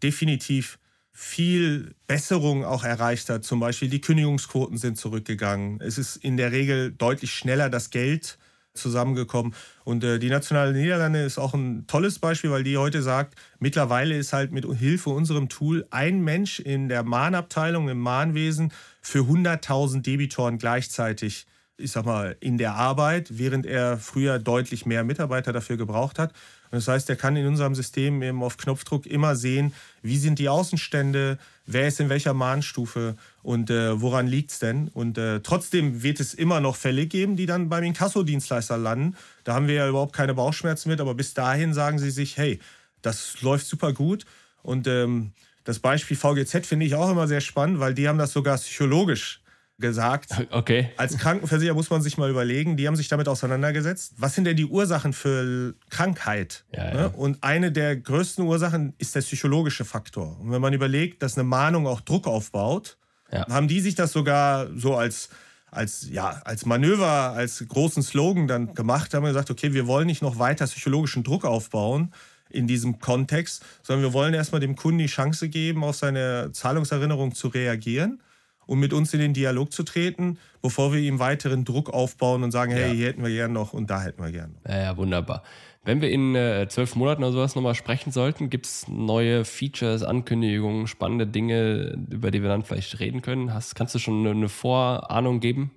definitiv 0.03 0.79
viel 1.17 1.95
Besserung 2.09 2.65
auch 2.65 2.83
erreicht 2.83 3.31
hat. 3.31 3.45
Zum 3.45 3.61
Beispiel 3.61 3.89
die 3.89 4.01
Kündigungsquoten 4.01 4.77
sind 4.77 4.99
zurückgegangen. 4.99 5.81
Es 5.81 5.97
ist 5.97 6.17
in 6.17 6.37
der 6.37 6.51
Regel 6.51 6.91
deutlich 6.91 7.33
schneller 7.33 7.71
das 7.71 7.91
Geld 7.91 8.37
zusammengekommen. 8.75 9.55
Und 9.85 10.03
äh, 10.03 10.19
die 10.19 10.29
Nationale 10.29 10.73
Niederlande 10.73 11.23
ist 11.23 11.39
auch 11.39 11.55
ein 11.55 11.87
tolles 11.87 12.19
Beispiel, 12.19 12.51
weil 12.51 12.65
die 12.65 12.77
heute 12.77 13.01
sagt, 13.01 13.37
mittlerweile 13.61 14.17
ist 14.19 14.33
halt 14.33 14.51
mit 14.51 14.67
Hilfe 14.67 15.11
unserem 15.11 15.49
Tool 15.49 15.87
ein 15.91 16.23
Mensch 16.25 16.59
in 16.59 16.89
der 16.89 17.05
Mahnabteilung, 17.05 17.89
im 17.89 18.01
Mahnwesen 18.01 18.73
für 19.01 19.21
100.000 19.21 20.03
Debitoren 20.03 20.59
gleichzeitig 20.59 21.47
ich 21.77 21.91
sag 21.91 22.05
mal, 22.05 22.37
in 22.41 22.59
der 22.59 22.75
Arbeit, 22.75 23.39
während 23.39 23.67
er 23.67 23.99
früher 23.99 24.39
deutlich 24.39 24.87
mehr 24.87 25.03
Mitarbeiter 25.03 25.53
dafür 25.53 25.77
gebraucht 25.77 26.19
hat. 26.19 26.33
Und 26.71 26.79
das 26.79 26.89
heißt, 26.89 27.11
er 27.11 27.17
kann 27.17 27.37
in 27.37 27.47
unserem 27.47 27.75
System 27.75 28.23
eben 28.23 28.43
auf 28.43 28.57
Knopfdruck 28.57 29.07
immer 29.07 29.37
sehen, 29.37 29.73
wie 30.03 30.17
sind 30.17 30.39
die 30.39 30.49
Außenstände, 30.49 31.39
wer 31.67 31.89
ist 31.89 32.01
in 32.01 32.09
welcher 32.09 32.35
Mahnstufe 32.35 33.17
und 33.43 33.71
äh, 33.71 34.01
woran 34.01 34.27
liegt 34.27 34.53
es 34.53 34.59
denn. 34.59 34.89
Und 34.89 35.19
äh, 35.19 35.41
trotzdem 35.41 36.03
wird 36.03 36.21
es 36.21 36.35
immer 36.35 36.61
noch 36.61 36.77
Fälle 36.77 37.07
geben, 37.07 37.37
die 37.37 37.47
dann 37.47 37.69
beim 37.69 37.85
Inkasso-Dienstleister 37.85 38.77
landen. 38.77 39.17
Da 39.45 39.55
haben 39.55 39.69
wir 39.69 39.75
ja 39.75 39.89
überhaupt 39.89 40.15
keine 40.15 40.35
Bauchschmerzen 40.35 40.89
mit, 40.89 41.01
aber 41.01 41.15
bis 41.15 41.35
dahin 41.35 41.75
sagen 41.75 41.99
sie 41.99 42.11
sich, 42.11 42.37
hey, 42.37 42.61
das 43.03 43.41
läuft 43.43 43.67
super 43.67 43.93
gut. 43.93 44.25
Und 44.63 44.87
ähm, 44.87 45.33
das 45.65 45.79
Beispiel 45.79 46.17
VGZ 46.17 46.67
finde 46.67 46.87
ich 46.87 46.95
auch 46.95 47.11
immer 47.11 47.27
sehr 47.27 47.41
spannend, 47.41 47.81
weil 47.81 47.95
die 47.95 48.09
haben 48.09 48.19
das 48.19 48.33
sogar 48.33 48.57
psychologisch 48.59 49.44
gesagt. 49.79 50.31
Okay. 50.51 50.91
Als 50.97 51.19
Krankenversicherer 51.19 51.75
muss 51.75 51.91
man 51.91 52.01
sich 52.01 52.17
mal 52.17 52.31
überlegen, 52.31 52.77
die 52.77 52.87
haben 52.87 52.97
sich 52.97 53.09
damit 53.09 53.29
auseinandergesetzt. 53.29 54.15
Was 54.19 54.35
sind 54.35 54.45
denn 54.45 54.57
die 54.57 54.67
Ursachen 54.67 55.13
für 55.13 55.75
Krankheit? 55.91 56.65
Ja, 56.73 56.95
ja. 56.95 57.07
Und 57.07 57.43
eine 57.43 57.73
der 57.73 57.97
größten 57.97 58.45
Ursachen 58.45 58.95
ist 58.99 59.15
der 59.15 59.21
psychologische 59.21 59.85
Faktor. 59.85 60.39
Und 60.41 60.53
wenn 60.53 60.61
man 60.61 60.73
überlegt, 60.73 61.23
dass 61.23 61.37
eine 61.37 61.45
Mahnung 61.45 61.87
auch 61.87 62.01
Druck 62.01 62.27
aufbaut, 62.27 62.99
ja. 63.33 63.47
haben 63.49 63.67
die 63.67 63.81
sich 63.81 63.95
das 63.95 64.13
sogar 64.13 64.69
so 64.77 64.97
als 64.97 65.31
als, 65.71 66.09
ja, 66.09 66.41
als 66.45 66.67
Manöver, 66.67 67.33
als 67.33 67.65
großen 67.67 68.05
Slogan 68.05 68.47
dann 68.47 68.75
gemacht, 68.75 69.13
haben 69.13 69.25
wir 69.25 69.31
gesagt, 69.31 69.51
okay, 69.51 69.73
wir 69.73 69.89
wollen 69.89 70.07
nicht 70.07 70.23
noch 70.23 70.39
weiter 70.39 70.67
psychologischen 70.67 71.25
Druck 71.25 71.45
aufbauen 71.45 72.15
in 72.49 72.69
diesem 72.69 73.01
Kontext, 73.01 73.65
sondern 73.83 74.05
wir 74.05 74.13
wollen 74.13 74.35
erstmal 74.35 74.61
dem 74.61 74.77
Kunden 74.77 74.99
die 74.99 75.07
Chance 75.07 75.49
geben, 75.49 75.83
auf 75.83 75.97
seine 75.97 76.51
Zahlungserinnerung 76.53 77.35
zu 77.35 77.49
reagieren 77.49 78.21
um 78.67 78.81
mit 78.81 78.93
uns 78.93 79.13
in 79.15 79.21
den 79.21 79.35
Dialog 79.35 79.73
zu 79.73 79.83
treten, 79.83 80.39
bevor 80.63 80.93
wir 80.93 81.01
ihm 81.01 81.19
weiteren 81.19 81.65
Druck 81.65 81.91
aufbauen 81.91 82.43
und 82.43 82.51
sagen, 82.51 82.73
hey, 82.73 82.89
ja. 82.89 82.95
hier 82.95 83.07
hätten 83.09 83.23
wir 83.23 83.31
gern 83.31 83.53
noch 83.53 83.73
und 83.73 83.91
da 83.91 84.03
hätten 84.03 84.23
wir 84.23 84.33
gern 84.33 84.53
noch. 84.53 84.71
Ja, 84.71 84.83
ja 84.83 84.97
wunderbar. 84.97 85.43
Wenn 85.85 86.01
wir 86.01 86.11
in 86.11 86.35
äh, 86.35 86.67
zwölf 86.69 86.97
Monaten 86.97 87.23
oder 87.23 87.33
sowas 87.33 87.55
nochmal 87.55 87.75
sprechen 87.75 88.11
sollten, 88.11 88.49
gibt 88.49 88.65
es 88.65 88.89
neue 88.89 89.45
Features, 89.45 90.03
Ankündigungen, 90.03 90.87
spannende 90.87 91.27
Dinge, 91.27 91.99
über 92.11 92.31
die 92.31 92.41
wir 92.41 92.49
dann 92.49 92.63
vielleicht 92.63 93.01
reden 93.01 93.21
können? 93.21 93.53
Hast, 93.53 93.75
kannst 93.75 93.95
du 93.95 93.99
schon 93.99 94.27
eine 94.27 94.49
Vorahnung 94.49 95.41
geben? 95.41 95.71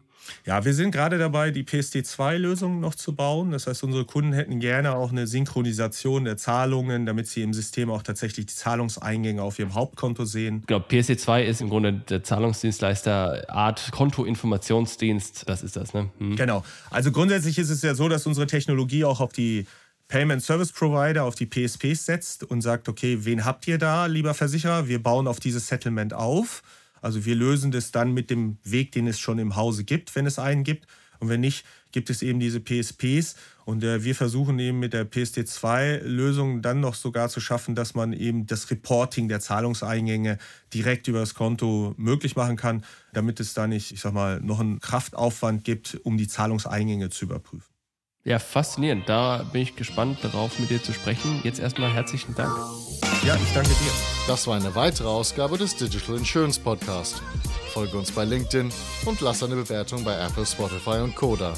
Ja, 0.45 0.65
wir 0.65 0.73
sind 0.73 0.91
gerade 0.91 1.17
dabei, 1.17 1.51
die 1.51 1.63
PSD2-Lösung 1.63 2.79
noch 2.79 2.95
zu 2.95 3.15
bauen. 3.15 3.51
Das 3.51 3.67
heißt, 3.67 3.83
unsere 3.83 4.05
Kunden 4.05 4.33
hätten 4.33 4.59
gerne 4.59 4.95
auch 4.95 5.11
eine 5.11 5.27
Synchronisation 5.27 6.25
der 6.25 6.37
Zahlungen, 6.37 7.05
damit 7.05 7.27
sie 7.27 7.41
im 7.41 7.53
System 7.53 7.89
auch 7.89 8.03
tatsächlich 8.03 8.45
die 8.45 8.55
Zahlungseingänge 8.55 9.41
auf 9.41 9.59
ihrem 9.59 9.73
Hauptkonto 9.73 10.25
sehen. 10.25 10.63
Genau, 10.67 10.79
PSD2 10.79 11.43
ist 11.43 11.61
im 11.61 11.69
Grunde 11.69 11.93
der 11.93 12.23
Zahlungsdienstleister 12.23 13.49
Art 13.49 13.91
Kontoinformationsdienst. 13.91 15.47
Das 15.47 15.63
ist 15.63 15.75
das, 15.75 15.93
ne? 15.93 16.09
Hm. 16.17 16.35
Genau. 16.35 16.63
Also 16.89 17.11
grundsätzlich 17.11 17.57
ist 17.57 17.69
es 17.69 17.81
ja 17.81 17.95
so, 17.95 18.09
dass 18.09 18.25
unsere 18.25 18.47
Technologie 18.47 19.05
auch 19.05 19.19
auf 19.19 19.33
die 19.33 19.65
Payment 20.07 20.41
Service 20.41 20.71
Provider, 20.71 21.25
auf 21.25 21.35
die 21.35 21.45
PSPs 21.45 22.05
setzt 22.05 22.43
und 22.43 22.61
sagt, 22.61 22.87
okay, 22.87 23.19
wen 23.25 23.43
habt 23.43 23.67
ihr 23.67 23.77
da, 23.77 24.05
lieber 24.05 24.33
Versicherer? 24.33 24.87
Wir 24.87 25.03
bauen 25.03 25.27
auf 25.27 25.39
dieses 25.39 25.67
Settlement 25.67 26.13
auf. 26.13 26.63
Also 27.01 27.25
wir 27.25 27.35
lösen 27.35 27.71
das 27.71 27.91
dann 27.91 28.13
mit 28.13 28.29
dem 28.29 28.57
Weg, 28.63 28.91
den 28.91 29.07
es 29.07 29.19
schon 29.19 29.39
im 29.39 29.55
Hause 29.55 29.83
gibt, 29.83 30.15
wenn 30.15 30.25
es 30.25 30.39
einen 30.39 30.63
gibt. 30.63 30.87
Und 31.19 31.29
wenn 31.29 31.41
nicht, 31.41 31.65
gibt 31.91 32.09
es 32.09 32.21
eben 32.21 32.39
diese 32.39 32.59
PSPs. 32.59 33.35
Und 33.65 33.83
äh, 33.83 34.03
wir 34.03 34.15
versuchen 34.15 34.59
eben 34.59 34.79
mit 34.79 34.93
der 34.93 35.09
PSD2-Lösung 35.09 36.61
dann 36.61 36.79
noch 36.79 36.95
sogar 36.95 37.29
zu 37.29 37.39
schaffen, 37.39 37.75
dass 37.75 37.95
man 37.95 38.13
eben 38.13 38.45
das 38.45 38.69
Reporting 38.69 39.27
der 39.27 39.39
Zahlungseingänge 39.39 40.37
direkt 40.73 41.07
über 41.07 41.19
das 41.19 41.33
Konto 41.33 41.93
möglich 41.97 42.35
machen 42.35 42.55
kann, 42.55 42.85
damit 43.13 43.39
es 43.39 43.53
da 43.53 43.67
nicht, 43.67 43.91
ich 43.91 44.01
sag 44.01 44.13
mal, 44.13 44.39
noch 44.41 44.59
einen 44.59 44.79
Kraftaufwand 44.79 45.63
gibt, 45.63 45.99
um 46.03 46.17
die 46.17 46.27
Zahlungseingänge 46.27 47.09
zu 47.09 47.25
überprüfen. 47.25 47.76
Ja, 48.27 48.39
faszinierend. 48.39 49.07
Da 49.07 49.45
bin 49.53 49.61
ich 49.61 49.77
gespannt 49.77 50.19
darauf, 50.21 50.59
mit 50.59 50.69
dir 50.69 50.83
zu 50.83 50.91
sprechen. 50.91 51.39
Jetzt 51.45 51.59
erstmal 51.59 51.93
herzlichen 51.93 52.35
Dank. 52.35 52.51
Ja, 53.25 53.35
ich 53.35 53.53
danke 53.53 53.69
dir. 53.69 53.91
Das 54.27 54.45
war 54.47 54.57
eine 54.57 54.75
weitere 54.75 55.07
Ausgabe 55.07 55.57
des 55.57 55.77
Digital 55.77 56.17
Insurance 56.17 56.59
Podcast. 56.59 57.21
Folge 57.71 57.97
uns 57.97 58.11
bei 58.11 58.25
LinkedIn 58.25 58.69
und 59.05 59.21
lass 59.21 59.43
eine 59.43 59.55
Bewertung 59.55 60.03
bei 60.03 60.13
Apple, 60.19 60.45
Spotify 60.45 60.99
und 60.99 61.15
Koda. 61.15 61.53